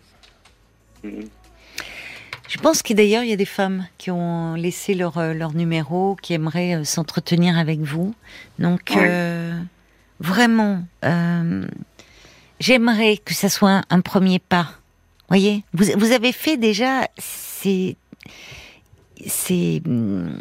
[1.04, 1.24] Mhm.
[2.48, 5.52] Je pense que d'ailleurs il y a des femmes qui ont laissé leur, euh, leur
[5.54, 8.12] numéro, qui aimeraient euh, s'entretenir avec vous.
[8.58, 9.56] Donc euh,
[10.18, 11.64] vraiment, euh,
[12.58, 14.72] j'aimerais que ça soit un, un premier pas.
[15.28, 17.96] Voyez, vous, vous avez fait déjà, c'est
[19.86, 20.34] hum,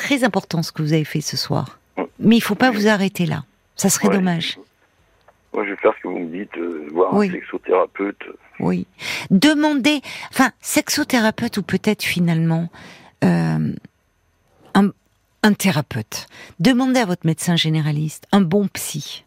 [0.00, 1.78] très important ce que vous avez fait ce soir.
[2.18, 3.44] Mais il faut pas vous arrêter là.
[3.76, 4.14] Ça serait Ouais.
[4.16, 4.58] dommage.
[5.52, 7.28] Moi, je vais faire ce que vous me dites, euh, voir Oui.
[7.28, 8.22] un sexothérapeute.
[8.60, 8.86] Oui.
[9.30, 12.68] Demandez, enfin, sexothérapeute ou peut-être finalement
[13.24, 13.72] euh,
[14.74, 14.88] un,
[15.42, 16.26] un thérapeute.
[16.60, 19.24] Demandez à votre médecin généraliste, un bon psy.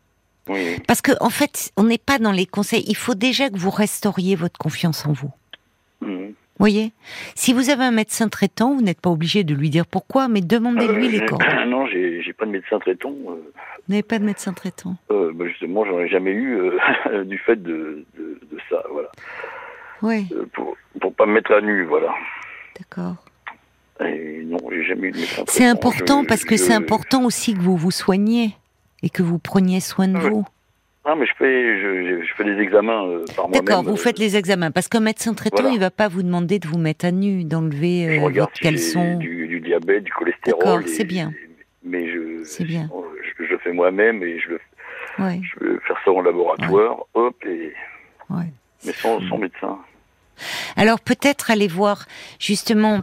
[0.50, 2.84] Oui, Parce que en fait, on n'est pas dans les conseils.
[2.88, 5.32] Il faut déjà que vous restauriez votre confiance en vous.
[6.60, 6.92] Voyez
[7.36, 10.42] Si vous avez un médecin traitant, vous n'êtes pas obligé de lui dire pourquoi, mais
[10.42, 11.66] demandez-lui Euh, les coordonnées.
[11.68, 13.10] Non, j'ai pas de médecin traitant.
[13.12, 14.96] euh, Vous n'avez pas de médecin traitant.
[15.12, 19.10] euh, bah, justement, j'en ai jamais eu euh, du fait de, de, de ça, voilà.
[20.02, 22.14] Oui, pour, pour pas me mettre à nu, voilà.
[22.78, 23.16] d'accord.
[24.02, 25.72] Non, j'ai jamais eu de médecin C'est traitant.
[25.78, 28.52] important Je- parce que je- c'est important aussi que vous vous soigniez
[29.02, 30.46] et que vous preniez soin de vous.
[31.06, 33.66] Ah, mais je fais, je, fais des examens euh, par moi-même.
[33.66, 35.76] D'accord, vous euh, faites les examens parce qu'un médecin traitant, Voilà.
[35.76, 39.18] il va pas vous demander de vous mettre à nu, d'enlever euh, votre si caleçon.
[39.18, 40.64] du, du diabète, du cholestérol.
[40.64, 41.34] D'accord, c'est bien.
[41.84, 42.90] Mais je, C'est bien.
[43.38, 44.62] je, fais moi-même et je, le,
[45.20, 47.74] Ouais, je vais faire ça en laboratoire, hop, et,
[48.30, 48.46] ouais.
[48.86, 49.78] mais sans, sans médecin.
[50.78, 52.06] Alors peut-être aller voir
[52.40, 53.02] justement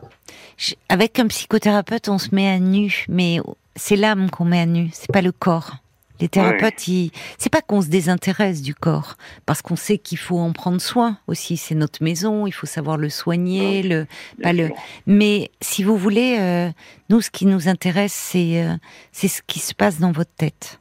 [0.88, 3.36] avec un psychothérapeute, on se met à nu, mais
[3.76, 5.76] c'est l'âme qu'on met à nu, c'est pas le corps.
[6.20, 9.16] Les thérapeutes, ils- c'est pas qu'on se désintéresse du corps,
[9.46, 11.56] parce qu'on sait qu'il faut en prendre soin aussi.
[11.56, 14.06] C'est notre maison, il faut savoir le soigner, le.
[14.38, 14.70] bien Pas le-.
[15.06, 16.70] Mais si vous voulez, euh,
[17.08, 18.74] nous, ce qui nous intéresse, c'est euh,
[19.12, 20.78] c'est ce qui se passe dans votre tête.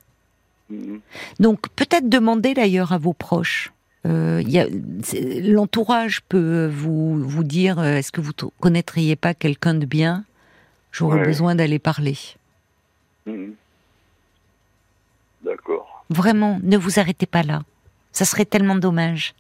[0.70, 1.00] Mhm.
[1.40, 3.72] Donc peut-être demander d'ailleurs à vos proches.
[4.06, 4.42] Euh,
[5.42, 10.24] L'entourage peut vous, vous dire est-ce que vous connaîtriez pas quelqu'un de bien?
[10.92, 11.26] J'aurais Ouais.
[11.26, 12.18] besoin d'aller parler.
[13.26, 13.54] Mhm.
[15.44, 16.06] D'accord.
[16.10, 17.62] Vraiment, ne vous arrêtez pas là.
[18.12, 19.34] Ça serait tellement dommage.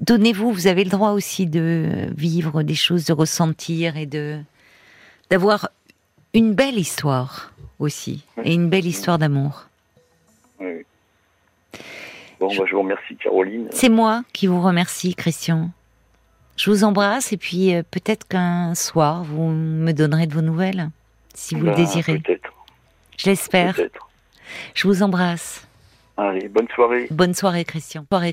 [0.00, 4.40] Donnez-vous, vous avez le droit aussi de vivre des choses, de ressentir et de
[5.30, 5.70] d'avoir
[6.34, 9.66] une belle histoire aussi et une belle histoire d'amour.
[10.60, 10.84] Oui.
[12.38, 13.68] Bon, bah, je vous remercie, Caroline.
[13.70, 15.70] C'est moi qui vous remercie, Christian.
[16.56, 20.90] Je vous embrasse et puis euh, peut-être qu'un soir vous me donnerez de vos nouvelles,
[21.34, 22.18] si vous le Bah, désirez.
[22.18, 22.52] Peut-être.
[23.18, 23.74] Je l'espère.
[23.74, 24.05] Peut-être.
[24.74, 25.66] Je vous embrasse.
[26.16, 27.06] Allez, bonne soirée.
[27.10, 28.06] Bonne soirée, Christian.
[28.08, 28.24] Soirée.